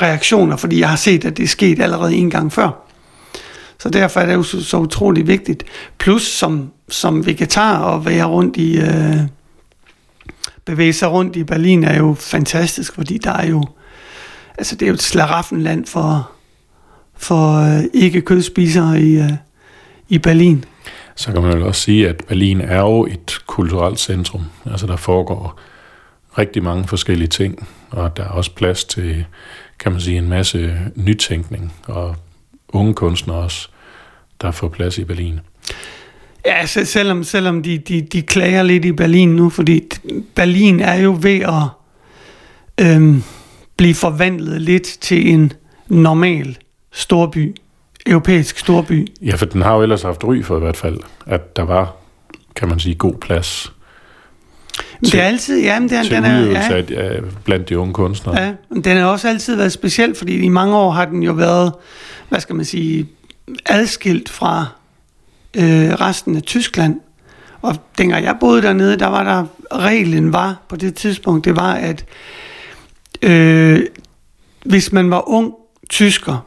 reaktioner, 0.00 0.56
fordi 0.56 0.80
jeg 0.80 0.88
har 0.88 0.96
set, 0.96 1.24
at 1.24 1.36
det 1.36 1.42
er 1.42 1.48
sket 1.48 1.80
allerede 1.80 2.14
en 2.14 2.30
gang 2.30 2.52
før. 2.52 2.70
Så 3.78 3.88
derfor 3.88 4.20
er 4.20 4.26
det 4.26 4.34
jo 4.34 4.42
så, 4.42 4.64
så 4.64 4.76
utrolig 4.76 5.26
vigtigt. 5.26 5.64
Plus 5.98 6.22
som, 6.22 6.70
som 6.88 7.26
vegetar 7.26 7.94
at 7.96 8.06
være 8.06 8.24
rundt 8.24 8.56
i, 8.56 8.80
øh, 8.80 9.16
bevæge 10.64 10.92
sig 10.92 11.10
rundt 11.10 11.36
i 11.36 11.44
Berlin 11.44 11.84
er 11.84 11.98
jo 11.98 12.14
fantastisk, 12.18 12.94
fordi 12.94 13.18
der 13.18 13.32
er 13.32 13.46
jo, 13.46 13.64
altså 14.58 14.74
det 14.76 14.82
er 14.82 14.88
jo 14.88 14.94
et 14.94 15.02
slaraffenland 15.02 15.86
for, 15.86 16.30
for 17.16 17.76
øh, 17.78 17.84
ikke 17.94 18.20
kødspisere 18.20 19.00
i, 19.00 19.16
øh, 19.16 19.32
i 20.08 20.18
Berlin. 20.18 20.64
Så 21.16 21.32
kan 21.32 21.42
man 21.42 21.58
jo 21.58 21.66
også 21.66 21.80
sige, 21.80 22.08
at 22.08 22.24
Berlin 22.28 22.60
er 22.60 22.80
jo 22.80 23.06
et 23.06 23.38
kulturelt 23.46 24.00
centrum. 24.00 24.42
Altså 24.70 24.86
der 24.86 24.96
foregår 24.96 25.60
rigtig 26.38 26.62
mange 26.62 26.84
forskellige 26.84 27.28
ting, 27.28 27.68
og 27.90 28.16
der 28.16 28.24
er 28.24 28.28
også 28.28 28.54
plads 28.54 28.84
til, 28.84 29.24
kan 29.82 29.92
man 29.92 30.00
sige, 30.00 30.18
en 30.18 30.28
masse 30.28 30.78
nytænkning, 30.96 31.74
og 31.86 32.16
unge 32.68 32.94
kunstnere 32.94 33.36
også, 33.36 33.68
der 34.40 34.50
får 34.50 34.68
plads 34.68 34.98
i 34.98 35.04
Berlin. 35.04 35.40
Ja, 36.46 36.66
selvom, 36.66 37.24
selvom 37.24 37.62
de, 37.62 37.78
de, 37.78 38.00
de 38.00 38.22
klager 38.22 38.62
lidt 38.62 38.84
i 38.84 38.92
Berlin 38.92 39.28
nu, 39.28 39.50
fordi 39.50 39.82
Berlin 40.34 40.80
er 40.80 40.94
jo 40.94 41.18
ved 41.20 41.40
at 41.40 41.68
øhm, 42.80 43.22
blive 43.76 43.94
forvandlet 43.94 44.60
lidt 44.60 44.84
til 45.00 45.28
en 45.28 45.52
normal 45.88 46.58
storby, 46.92 47.56
europæisk 48.06 48.58
storby. 48.58 49.06
Ja, 49.22 49.34
for 49.34 49.46
den 49.46 49.62
har 49.62 49.74
jo 49.74 49.82
ellers 49.82 50.02
haft 50.02 50.24
ry 50.24 50.42
for 50.42 50.56
i 50.56 50.60
hvert 50.60 50.76
fald, 50.76 50.98
at 51.26 51.56
der 51.56 51.62
var, 51.62 51.96
kan 52.56 52.68
man 52.68 52.78
sige, 52.78 52.94
god 52.94 53.14
plads 53.14 53.72
det 55.10 55.14
er 55.20 55.24
altid, 55.24 55.62
ja, 55.62 55.80
men 55.80 55.88
den, 55.88 56.04
til 56.04 56.16
den 56.16 56.24
er, 56.24 56.40
ja, 56.40 56.82
af, 56.96 57.20
blandt 57.44 57.68
de 57.68 57.78
unge 57.78 57.94
kunstnere. 57.94 58.42
ja, 58.42 58.52
den 58.84 58.96
har 58.96 59.04
også 59.04 59.28
altid 59.28 59.56
været 59.56 59.72
speciel, 59.72 60.14
fordi 60.14 60.36
i 60.38 60.48
mange 60.48 60.76
år 60.76 60.90
har 60.90 61.04
den 61.04 61.22
jo 61.22 61.32
været, 61.32 61.72
hvad 62.28 62.40
skal 62.40 62.54
man 62.56 62.64
sige, 62.64 63.08
adskilt 63.66 64.28
fra 64.28 64.66
øh, 65.56 65.90
resten 65.92 66.36
af 66.36 66.42
Tyskland. 66.42 67.00
Og 67.62 67.76
dengang 67.98 68.24
jeg 68.24 68.36
boede 68.40 68.62
dernede, 68.62 68.98
der 68.98 69.06
var 69.06 69.22
der, 69.22 69.46
reglen 69.78 70.32
var 70.32 70.62
på 70.68 70.76
det 70.76 70.94
tidspunkt, 70.94 71.44
det 71.44 71.56
var, 71.56 71.72
at 71.72 72.04
øh, 73.22 73.86
hvis 74.64 74.92
man 74.92 75.10
var 75.10 75.28
ung 75.28 75.52
tysker, 75.90 76.46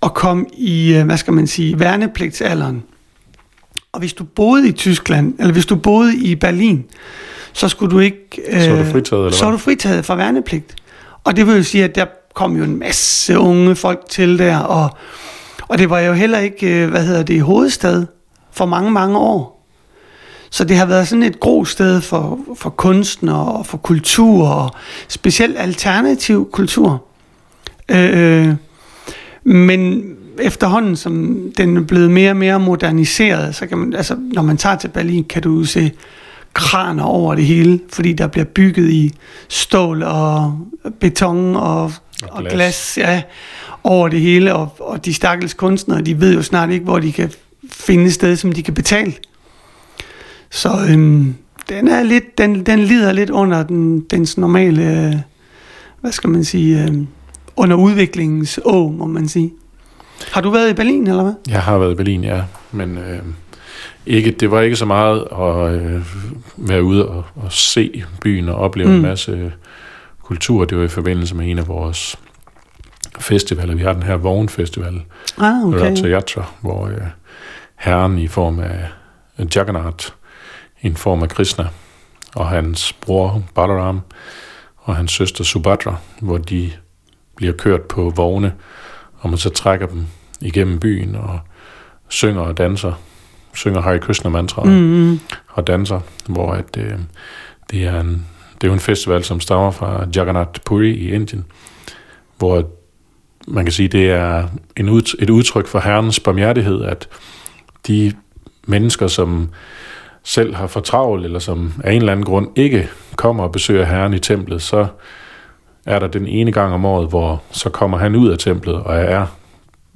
og 0.00 0.14
kom 0.14 0.46
i, 0.52 0.94
øh, 0.94 1.04
hvad 1.04 1.16
skal 1.16 1.32
man 1.32 1.46
sige, 1.46 1.80
værnepligtsalderen, 1.80 2.82
og 3.94 3.98
hvis 4.00 4.12
du 4.12 4.24
boede 4.24 4.68
i 4.68 4.72
Tyskland, 4.72 5.34
eller 5.38 5.52
hvis 5.52 5.66
du 5.66 5.76
boede 5.76 6.16
i 6.16 6.34
Berlin, 6.34 6.84
så 7.52 7.68
skulle 7.68 7.90
du 7.94 7.98
ikke... 8.00 8.28
Øh, 8.48 8.62
Så 8.62 8.70
var 8.70 8.76
du 8.82 8.90
fritaget, 8.90 9.24
eller 9.24 9.36
Så 9.36 9.44
var 9.44 9.50
hvad? 9.50 9.58
du 9.58 9.62
fritaget 9.62 10.04
fra 10.04 10.16
værnepligt. 10.16 10.74
Og 11.24 11.36
det 11.36 11.46
vil 11.46 11.56
jo 11.56 11.62
sige, 11.62 11.84
at 11.84 11.94
der 11.94 12.06
kom 12.34 12.56
jo 12.56 12.64
en 12.64 12.78
masse 12.78 13.38
unge 13.38 13.76
folk 13.76 14.04
til 14.08 14.38
der, 14.38 14.58
og, 14.58 14.90
og 15.68 15.78
det 15.78 15.90
var 15.90 16.00
jo 16.00 16.12
heller 16.12 16.38
ikke, 16.38 16.82
øh, 16.82 16.90
hvad 16.90 17.06
hedder 17.06 17.22
det, 17.22 17.42
hovedstad 17.42 18.06
for 18.52 18.66
mange, 18.66 18.90
mange 18.90 19.18
år. 19.18 19.66
Så 20.50 20.64
det 20.64 20.76
har 20.76 20.86
været 20.86 21.08
sådan 21.08 21.22
et 21.22 21.40
gros 21.40 21.70
sted 21.70 22.00
for, 22.00 22.38
for 22.56 22.70
kunstnere 22.70 23.44
og 23.52 23.66
for 23.66 23.76
kultur, 23.78 24.48
og 24.48 24.70
specielt 25.08 25.58
alternativ 25.58 26.50
kultur. 26.52 27.04
Øh, 27.88 28.54
men 29.44 30.04
efterhånden, 30.40 30.96
som 30.96 31.42
den 31.56 31.76
er 31.76 31.80
blevet 31.80 32.10
mere 32.10 32.30
og 32.30 32.36
mere 32.36 32.60
moderniseret, 32.60 33.54
så 33.54 33.66
kan 33.66 33.78
man, 33.78 33.94
altså, 33.94 34.16
når 34.34 34.42
man 34.42 34.56
tager 34.56 34.76
til 34.76 34.88
Berlin, 34.88 35.24
kan 35.24 35.42
du 35.42 35.64
se 35.64 35.92
kraner 36.54 37.04
over 37.04 37.34
det 37.34 37.44
hele, 37.44 37.80
fordi 37.92 38.12
der 38.12 38.26
bliver 38.26 38.44
bygget 38.44 38.90
i 38.90 39.14
stål 39.48 40.02
og 40.02 40.58
beton 41.00 41.56
og, 41.56 41.82
og, 41.82 41.92
og 42.30 42.40
glas. 42.40 42.52
glas 42.52 42.98
ja, 42.98 43.22
over 43.84 44.08
det 44.08 44.20
hele, 44.20 44.54
og, 44.54 44.74
og 44.78 45.04
de 45.04 45.14
stakkels 45.14 45.54
kunstnere, 45.54 46.02
de 46.02 46.20
ved 46.20 46.34
jo 46.34 46.42
snart 46.42 46.70
ikke, 46.70 46.84
hvor 46.84 46.98
de 46.98 47.12
kan 47.12 47.30
finde 47.70 48.04
et 48.04 48.14
sted, 48.14 48.36
som 48.36 48.52
de 48.52 48.62
kan 48.62 48.74
betale. 48.74 49.12
Så 50.50 50.86
øhm, 50.90 51.34
den 51.68 51.88
er 51.88 52.02
lidt, 52.02 52.38
den, 52.38 52.66
den 52.66 52.78
lider 52.78 53.12
lidt 53.12 53.30
under 53.30 53.62
den, 53.62 54.00
dens 54.00 54.38
normale, 54.38 55.06
øh, 55.06 55.14
hvad 56.00 56.12
skal 56.12 56.30
man 56.30 56.44
sige, 56.44 56.82
øh, 56.82 56.94
under 57.56 57.76
udviklingens 57.76 58.60
å, 58.64 58.88
må 58.88 59.06
man 59.06 59.28
sige. 59.28 59.52
Har 60.32 60.40
du 60.40 60.50
været 60.50 60.70
i 60.70 60.74
Berlin, 60.74 61.06
eller 61.06 61.22
hvad? 61.22 61.34
Jeg 61.48 61.62
har 61.62 61.78
været 61.78 61.92
i 61.92 61.94
Berlin, 61.94 62.24
ja, 62.24 62.42
men 62.72 62.98
øh, 62.98 63.18
ikke, 64.06 64.30
det 64.30 64.50
var 64.50 64.60
ikke 64.60 64.76
så 64.76 64.84
meget 64.84 65.26
at 65.32 65.80
øh, 65.82 66.02
være 66.56 66.82
ude 66.82 67.08
og, 67.08 67.24
og 67.36 67.52
se 67.52 68.04
byen 68.22 68.48
og 68.48 68.56
opleve 68.56 68.88
mm. 68.88 68.94
en 68.94 69.02
masse 69.02 69.52
kultur. 70.22 70.64
Det 70.64 70.78
var 70.78 70.84
i 70.84 70.88
forbindelse 70.88 71.34
med 71.36 71.50
en 71.50 71.58
af 71.58 71.68
vores 71.68 72.16
festivaler. 73.18 73.74
Vi 73.74 73.82
har 73.82 73.92
den 73.92 74.02
her 74.02 74.16
vognfestival, 74.16 75.02
Ah, 75.38 75.64
okay. 75.64 75.78
okay. 75.78 75.96
Teatra, 75.96 76.44
hvor 76.60 76.86
øh, 76.86 76.94
herren 77.76 78.18
i 78.18 78.28
form 78.28 78.58
af 78.58 78.88
Jagannath, 79.56 80.08
i 80.82 80.86
en 80.86 80.96
form 80.96 81.22
af 81.22 81.28
Krishna, 81.28 81.66
og 82.36 82.48
hans 82.48 82.92
bror 82.92 83.42
Balaram, 83.54 84.00
og 84.76 84.96
hans 84.96 85.12
søster 85.12 85.44
Subhadra, 85.44 85.96
hvor 86.20 86.38
de 86.38 86.70
bliver 87.36 87.52
kørt 87.52 87.82
på 87.82 88.12
vogne, 88.16 88.52
og 89.24 89.30
man 89.30 89.38
så 89.38 89.50
trækker 89.50 89.86
dem 89.86 90.06
igennem 90.40 90.80
byen 90.80 91.14
og 91.14 91.40
synger 92.08 92.42
og 92.42 92.58
danser, 92.58 92.92
synger 93.54 93.80
Hare 93.80 93.98
Krishna 93.98 94.30
mantra 94.30 94.62
mm. 94.64 94.70
Mm, 94.70 95.20
og 95.48 95.66
danser, 95.66 96.00
hvor 96.28 96.52
at, 96.52 96.76
øh, 96.78 96.98
det, 97.70 97.84
er 97.84 98.00
en, 98.00 98.26
det 98.54 98.64
er 98.64 98.68
jo 98.68 98.72
en 98.74 98.80
festival, 98.80 99.24
som 99.24 99.40
stammer 99.40 99.70
fra 99.70 100.06
Jagannath 100.16 100.60
Puri 100.64 100.90
i 100.90 101.12
Indien, 101.12 101.44
hvor 102.38 102.68
man 103.48 103.64
kan 103.64 103.72
sige, 103.72 103.88
det 103.88 104.10
er 104.10 104.48
en 104.76 104.88
ud, 104.88 105.16
et 105.18 105.30
udtryk 105.30 105.66
for 105.66 105.80
herrens 105.80 106.20
barmhjertighed, 106.20 106.84
at 106.84 107.08
de 107.86 108.12
mennesker, 108.66 109.06
som 109.06 109.50
selv 110.22 110.54
har 110.54 110.66
for 110.66 110.80
travlt, 110.80 111.24
eller 111.24 111.38
som 111.38 111.72
af 111.84 111.92
en 111.92 111.96
eller 111.98 112.12
anden 112.12 112.26
grund 112.26 112.48
ikke 112.56 112.88
kommer 113.16 113.44
og 113.44 113.52
besøger 113.52 113.84
herren 113.84 114.14
i 114.14 114.18
templet, 114.18 114.62
så 114.62 114.86
er 115.86 115.98
der 115.98 116.06
den 116.06 116.26
ene 116.26 116.52
gang 116.52 116.74
om 116.74 116.84
året, 116.84 117.08
hvor 117.08 117.42
så 117.50 117.70
kommer 117.70 117.98
han 117.98 118.16
ud 118.16 118.28
af 118.28 118.38
templet 118.38 118.74
og 118.74 118.96
er 118.96 119.26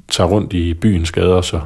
tager 0.08 0.28
rundt 0.28 0.52
i 0.52 0.74
byens 0.74 1.10
gader, 1.10 1.40
så, 1.40 1.60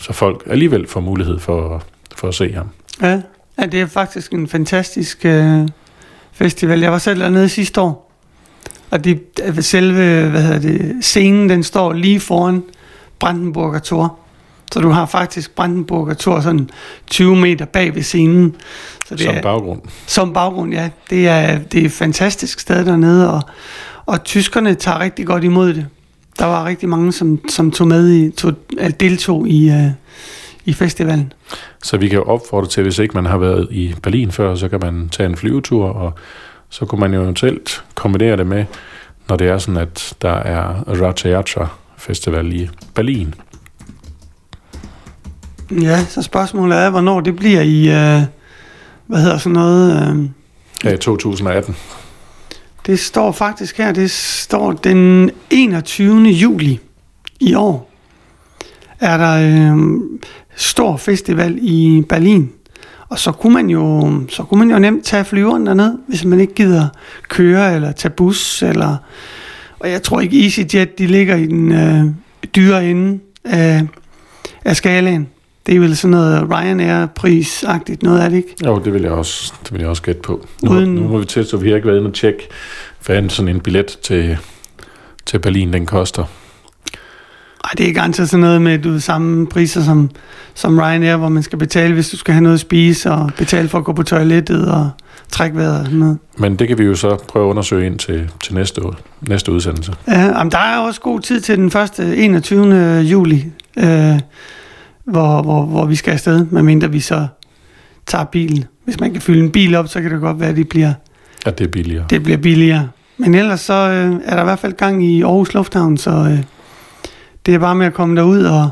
så 0.00 0.12
folk 0.12 0.42
alligevel 0.46 0.86
får 0.86 1.00
mulighed 1.00 1.38
for, 1.38 1.82
for 2.16 2.28
at 2.28 2.34
se 2.34 2.52
ham. 2.52 2.68
ja. 3.02 3.20
ja, 3.58 3.66
det 3.66 3.80
er 3.80 3.86
faktisk 3.86 4.32
en 4.32 4.48
fantastisk 4.48 5.24
øh, 5.24 5.68
festival. 6.32 6.80
Jeg 6.80 6.92
var 6.92 6.98
selv 6.98 7.20
dernede 7.20 7.48
sidste 7.48 7.80
år. 7.80 8.12
Og 8.90 9.04
det, 9.04 9.20
selve 9.60 10.28
hvad 10.30 10.42
hedder 10.42 10.58
det, 10.58 11.04
scenen, 11.04 11.48
den 11.48 11.62
står 11.62 11.92
lige 11.92 12.20
foran 12.20 12.62
Brandenburger 13.18 13.78
Tor. 13.78 14.18
Så 14.76 14.80
du 14.82 14.88
har 14.88 15.06
faktisk 15.06 15.54
Brandenburger 15.54 16.14
Tor 16.14 16.40
sådan 16.40 16.70
20 17.06 17.36
meter 17.36 17.64
bag 17.64 17.94
ved 17.94 18.02
scenen. 18.02 18.56
Så 19.06 19.14
det 19.14 19.20
Som 19.24 19.34
er, 19.34 19.42
baggrund. 19.42 19.80
som 20.06 20.32
baggrund, 20.32 20.72
ja. 20.72 20.90
Det 21.10 21.28
er, 21.28 21.58
det 21.58 21.80
er 21.80 21.84
et 21.84 21.92
fantastisk 21.92 22.60
sted 22.60 22.84
dernede, 22.84 23.32
og, 23.32 23.42
og 24.06 24.24
tyskerne 24.24 24.74
tager 24.74 25.00
rigtig 25.00 25.26
godt 25.26 25.44
imod 25.44 25.74
det. 25.74 25.86
Der 26.38 26.44
var 26.44 26.64
rigtig 26.64 26.88
mange, 26.88 27.12
som, 27.12 27.48
som 27.48 27.70
tog 27.70 27.88
med 27.88 28.12
i, 28.12 28.30
tog, 28.30 28.52
øh, 28.78 28.90
deltog 29.00 29.48
i, 29.48 29.70
uh, 29.70 29.90
i 30.64 30.72
festivalen. 30.72 31.32
Så 31.82 31.96
vi 31.96 32.08
kan 32.08 32.18
jo 32.18 32.24
opfordre 32.24 32.68
til, 32.68 32.82
hvis 32.82 32.98
ikke 32.98 33.14
man 33.14 33.26
har 33.26 33.38
været 33.38 33.68
i 33.70 33.94
Berlin 34.02 34.32
før, 34.32 34.54
så 34.54 34.68
kan 34.68 34.80
man 34.82 35.08
tage 35.08 35.28
en 35.28 35.36
flyvetur, 35.36 35.88
og 35.88 36.12
så 36.70 36.86
kunne 36.86 37.00
man 37.00 37.14
jo 37.14 37.22
eventuelt 37.22 37.84
kombinere 37.94 38.36
det 38.36 38.46
med, 38.46 38.64
når 39.28 39.36
det 39.36 39.48
er 39.48 39.58
sådan, 39.58 39.80
at 39.80 40.14
der 40.22 40.34
er 40.34 40.84
Raja 40.86 41.66
Festival 41.98 42.52
i 42.52 42.68
Berlin. 42.94 43.34
Ja, 45.70 46.04
så 46.04 46.22
spørgsmålet 46.22 46.78
er, 46.78 46.90
hvornår 46.90 47.20
det 47.20 47.36
bliver 47.36 47.60
i, 47.60 47.88
uh, 47.88 48.22
hvad 49.06 49.20
hedder 49.20 49.38
sådan 49.38 49.52
noget... 49.52 50.30
Her 50.82 50.92
i 50.92 50.98
2018. 50.98 51.76
Det 52.86 52.98
står 52.98 53.32
faktisk 53.32 53.78
her, 53.78 53.92
det 53.92 54.10
står 54.10 54.72
den 54.72 55.30
21. 55.50 56.22
juli 56.22 56.80
i 57.40 57.54
år. 57.54 57.90
Er 59.00 59.16
der 59.16 59.72
øh, 59.72 60.00
stor 60.56 60.96
festival 60.96 61.58
i 61.60 62.02
Berlin. 62.08 62.52
Og 63.08 63.18
så 63.18 63.32
kunne 63.32 63.54
man 63.54 63.70
jo, 63.70 64.12
så 64.28 64.42
kunne 64.42 64.58
man 64.58 64.70
jo 64.70 64.78
nemt 64.78 65.04
tage 65.04 65.24
flyveren 65.24 65.66
derned, 65.66 65.98
hvis 66.08 66.24
man 66.24 66.40
ikke 66.40 66.54
gider 66.54 66.88
køre 67.28 67.74
eller 67.74 67.92
tage 67.92 68.12
bus. 68.12 68.62
Eller, 68.62 68.96
og 69.78 69.90
jeg 69.90 70.02
tror 70.02 70.20
ikke 70.20 70.44
EasyJet, 70.44 70.98
de 70.98 71.06
ligger 71.06 71.36
i 71.36 71.46
den 71.46 71.72
øh, 71.72 72.04
dyre 72.56 72.90
ende 72.90 73.18
af, 73.44 73.82
af 74.64 74.76
skalaen. 74.76 75.28
Det 75.66 75.76
er 75.76 75.80
vel 75.80 75.96
sådan 75.96 76.10
noget 76.10 76.48
Ryanair-prisagtigt, 76.50 78.02
noget 78.02 78.24
er 78.24 78.28
det 78.28 78.36
ikke? 78.36 78.54
Jo, 78.66 78.78
det 78.84 78.94
vil 78.94 79.02
jeg 79.02 79.10
også, 79.12 79.52
det 79.64 79.72
vil 79.72 79.80
jeg 79.80 79.88
også 79.88 80.02
gætte 80.02 80.20
på. 80.20 80.46
Nu, 80.62 80.70
Uden- 80.70 80.94
nu 80.94 81.08
må 81.08 81.18
vi 81.18 81.24
til, 81.24 81.46
så 81.46 81.56
vi 81.56 81.68
har 81.68 81.76
ikke 81.76 81.88
været 81.88 81.98
inde 81.98 82.08
og 82.08 82.14
tjekke, 82.14 82.48
hvad 83.06 83.18
en 83.18 83.30
sådan 83.30 83.48
en 83.54 83.60
billet 83.60 83.86
til, 84.02 84.38
til 85.26 85.38
Berlin 85.38 85.72
den 85.72 85.86
koster. 85.86 86.24
Ej, 87.64 87.70
det 87.78 87.88
er 87.88 87.92
garanteret 87.94 88.28
sådan 88.28 88.40
noget 88.40 88.62
med, 88.62 88.78
du 88.78 89.00
samme 89.00 89.46
priser 89.46 89.82
som, 89.82 90.10
som 90.54 90.78
Ryanair, 90.80 91.16
hvor 91.16 91.28
man 91.28 91.42
skal 91.42 91.58
betale, 91.58 91.94
hvis 91.94 92.08
du 92.10 92.16
skal 92.16 92.34
have 92.34 92.42
noget 92.42 92.54
at 92.54 92.60
spise, 92.60 93.10
og 93.12 93.30
betale 93.38 93.68
for 93.68 93.78
at 93.78 93.84
gå 93.84 93.92
på 93.92 94.02
toilettet 94.02 94.70
og 94.72 94.90
trække 95.28 95.56
vejret 95.56 95.78
og 95.78 95.84
sådan 95.84 95.98
noget. 95.98 96.18
Men 96.38 96.56
det 96.56 96.68
kan 96.68 96.78
vi 96.78 96.84
jo 96.84 96.94
så 96.94 97.16
prøve 97.28 97.46
at 97.46 97.50
undersøge 97.50 97.86
ind 97.86 97.98
til, 97.98 98.30
til 98.42 98.54
næste, 98.54 98.82
år, 98.86 98.94
næste 99.20 99.52
udsendelse. 99.52 99.92
Ja, 100.08 100.20
jamen, 100.20 100.50
der 100.50 100.58
er 100.58 100.78
også 100.78 101.00
god 101.00 101.20
tid 101.20 101.40
til 101.40 101.56
den 101.56 101.70
første 101.70 102.16
21. 102.16 103.00
juli, 103.00 103.44
øh, 103.78 104.18
hvor, 105.06 105.42
hvor, 105.42 105.62
hvor 105.62 105.84
vi 105.86 105.94
skal 105.94 106.12
afsted, 106.12 106.46
medmindre 106.50 106.90
vi 106.90 107.00
så 107.00 107.26
tager 108.06 108.24
bilen. 108.24 108.64
Hvis 108.84 109.00
man 109.00 109.12
kan 109.12 109.22
fylde 109.22 109.44
en 109.44 109.50
bil 109.50 109.74
op, 109.74 109.88
så 109.88 110.00
kan 110.00 110.10
det 110.10 110.20
godt 110.20 110.40
være, 110.40 110.48
at 110.48 110.56
det 110.56 110.68
bliver, 110.68 110.92
At 111.46 111.58
det 111.58 111.66
er 111.66 111.68
billigere. 111.68 112.04
det 112.10 112.22
bliver 112.22 112.38
billigere. 112.38 112.88
Men 113.18 113.34
ellers 113.34 113.60
så 113.60 113.74
øh, 113.74 114.20
er 114.24 114.34
der 114.34 114.42
i 114.42 114.44
hvert 114.44 114.58
fald 114.58 114.72
gang 114.72 115.04
i 115.04 115.22
Aarhus 115.22 115.54
Lufthavn, 115.54 115.96
så 115.96 116.10
øh, 116.10 116.42
det 117.46 117.54
er 117.54 117.58
bare 117.58 117.74
med 117.74 117.86
at 117.86 117.94
komme 117.94 118.16
derud 118.16 118.42
og, 118.44 118.70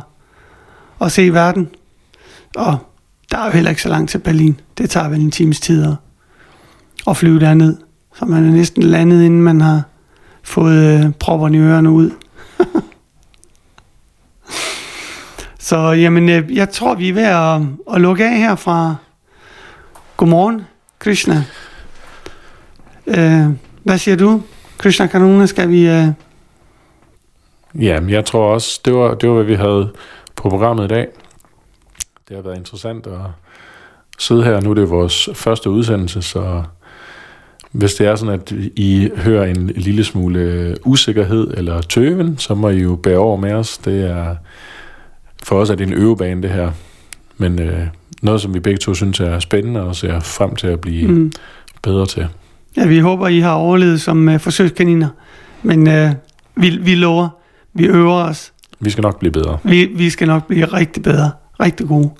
og 0.98 1.10
se 1.10 1.32
verden. 1.32 1.68
Og 2.56 2.78
der 3.30 3.38
er 3.38 3.44
jo 3.46 3.50
heller 3.50 3.70
ikke 3.70 3.82
så 3.82 3.88
langt 3.88 4.10
til 4.10 4.18
Berlin. 4.18 4.60
Det 4.78 4.90
tager 4.90 5.08
vel 5.08 5.20
en 5.20 5.30
times 5.30 5.60
tid 5.60 5.84
at, 5.84 5.94
at 7.06 7.16
flyve 7.16 7.40
derned. 7.40 7.76
Så 8.18 8.24
man 8.24 8.46
er 8.46 8.50
næsten 8.50 8.82
landet, 8.82 9.24
inden 9.24 9.42
man 9.42 9.60
har 9.60 9.82
fået 10.42 11.04
øh, 11.04 11.12
propperne 11.12 11.56
i 11.56 11.60
ørerne 11.60 11.90
ud. 11.90 12.10
så 15.64 15.76
jamen, 15.76 16.28
øh, 16.28 16.56
jeg 16.56 16.70
tror, 16.70 16.94
vi 16.94 17.08
er 17.08 17.12
ved 17.14 17.22
at, 17.22 17.60
at 17.94 18.00
lukke 18.00 18.24
af 18.24 18.38
her 18.38 18.54
fra 18.54 18.96
Godmorgen, 20.16 20.62
Krishna. 20.98 21.44
Øh, 23.06 23.46
hvad 23.82 23.98
siger 23.98 24.16
du? 24.16 24.42
Krishna 24.78 25.06
Kanuna, 25.06 25.46
skal 25.46 25.68
vi... 25.68 25.88
Øh... 25.88 26.06
Ja, 27.74 28.00
jeg 28.08 28.24
tror 28.24 28.54
også, 28.54 28.80
det 28.84 28.94
var, 28.94 29.14
det 29.14 29.28
var, 29.28 29.34
hvad 29.34 29.44
vi 29.44 29.54
havde 29.54 29.92
på 30.36 30.48
programmet 30.48 30.84
i 30.84 30.88
dag. 30.88 31.08
Det 32.28 32.36
har 32.36 32.42
været 32.42 32.56
interessant 32.56 33.06
at 33.06 33.20
sidde 34.18 34.44
her. 34.44 34.60
Nu 34.60 34.70
er 34.70 34.74
det 34.74 34.90
vores 34.90 35.28
første 35.34 35.70
udsendelse, 35.70 36.22
så 36.22 36.62
hvis 37.72 37.94
det 37.94 38.06
er 38.06 38.16
sådan, 38.16 38.40
at 38.40 38.52
I 38.76 39.10
hører 39.16 39.44
en 39.44 39.66
lille 39.66 40.04
smule 40.04 40.76
usikkerhed 40.84 41.54
eller 41.56 41.80
tøven, 41.80 42.38
så 42.38 42.54
må 42.54 42.68
I 42.68 42.82
jo 42.82 42.96
bære 42.96 43.18
over 43.18 43.36
med 43.36 43.52
os. 43.52 43.78
Det 43.78 44.10
er, 44.10 44.36
for 45.44 45.56
os 45.60 45.70
er 45.70 45.74
det 45.74 45.86
en 45.86 45.92
øvebane, 45.92 46.42
det 46.42 46.50
her. 46.50 46.70
Men 47.36 47.62
øh, 47.62 47.86
noget, 48.22 48.40
som 48.40 48.54
vi 48.54 48.60
begge 48.60 48.78
to 48.78 48.94
synes 48.94 49.20
er 49.20 49.38
spændende 49.38 49.82
og 49.82 49.96
ser 49.96 50.20
frem 50.20 50.56
til 50.56 50.66
at 50.66 50.80
blive 50.80 51.08
mm. 51.08 51.32
Bedre 51.82 52.06
til. 52.06 52.26
Ja, 52.76 52.86
vi 52.86 52.98
håber, 52.98 53.28
I 53.28 53.40
har 53.40 53.52
overlevet 53.52 54.00
som 54.00 54.28
øh, 54.28 54.40
forsøgskaniner. 54.40 55.08
Men 55.62 55.88
øh, 55.88 56.10
vi, 56.56 56.70
vi 56.70 56.94
lover, 56.94 57.28
vi 57.74 57.84
øver 57.86 58.14
os. 58.14 58.52
Vi 58.80 58.90
skal 58.90 59.02
nok 59.02 59.18
blive 59.18 59.32
bedre. 59.32 59.58
Vi, 59.64 59.84
vi 59.84 60.10
skal 60.10 60.26
nok 60.26 60.46
blive 60.46 60.64
rigtig 60.66 61.02
bedre. 61.02 61.30
Rigtig 61.60 61.88
gode. 61.88 62.10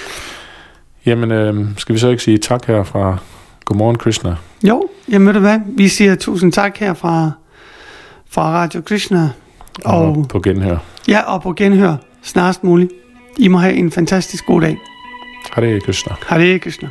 Jamen, 1.06 1.30
øh, 1.30 1.66
skal 1.76 1.94
vi 1.94 1.98
så 1.98 2.08
ikke 2.08 2.22
sige 2.22 2.38
tak 2.38 2.66
her 2.66 2.82
fra 2.82 3.16
Godmorgen, 3.64 3.98
Krishna? 3.98 4.36
Jo, 4.68 4.88
jamen 5.10 5.26
ved 5.26 5.34
du 5.34 5.40
hvad? 5.40 5.60
Vi 5.66 5.88
siger 5.88 6.14
tusind 6.14 6.52
tak 6.52 6.78
her 6.78 6.94
fra, 6.94 7.30
fra 8.30 8.52
Radio 8.52 8.80
Krishna. 8.80 9.30
Og, 9.84 9.98
Og, 10.04 10.26
på 10.28 10.40
genhør. 10.40 10.76
ja, 11.08 11.20
og 11.20 11.42
på 11.42 11.52
genhør 11.52 11.96
snarest 12.22 12.64
muligt. 12.64 12.92
I 13.38 13.48
må 13.48 13.58
have 13.58 13.74
en 13.74 13.90
fantastisk 13.90 14.46
god 14.46 14.60
dag. 14.60 14.76
Hare 15.52 15.80
Krishna. 15.80 16.14
Hare 16.26 16.58
Krishna. 16.58 16.88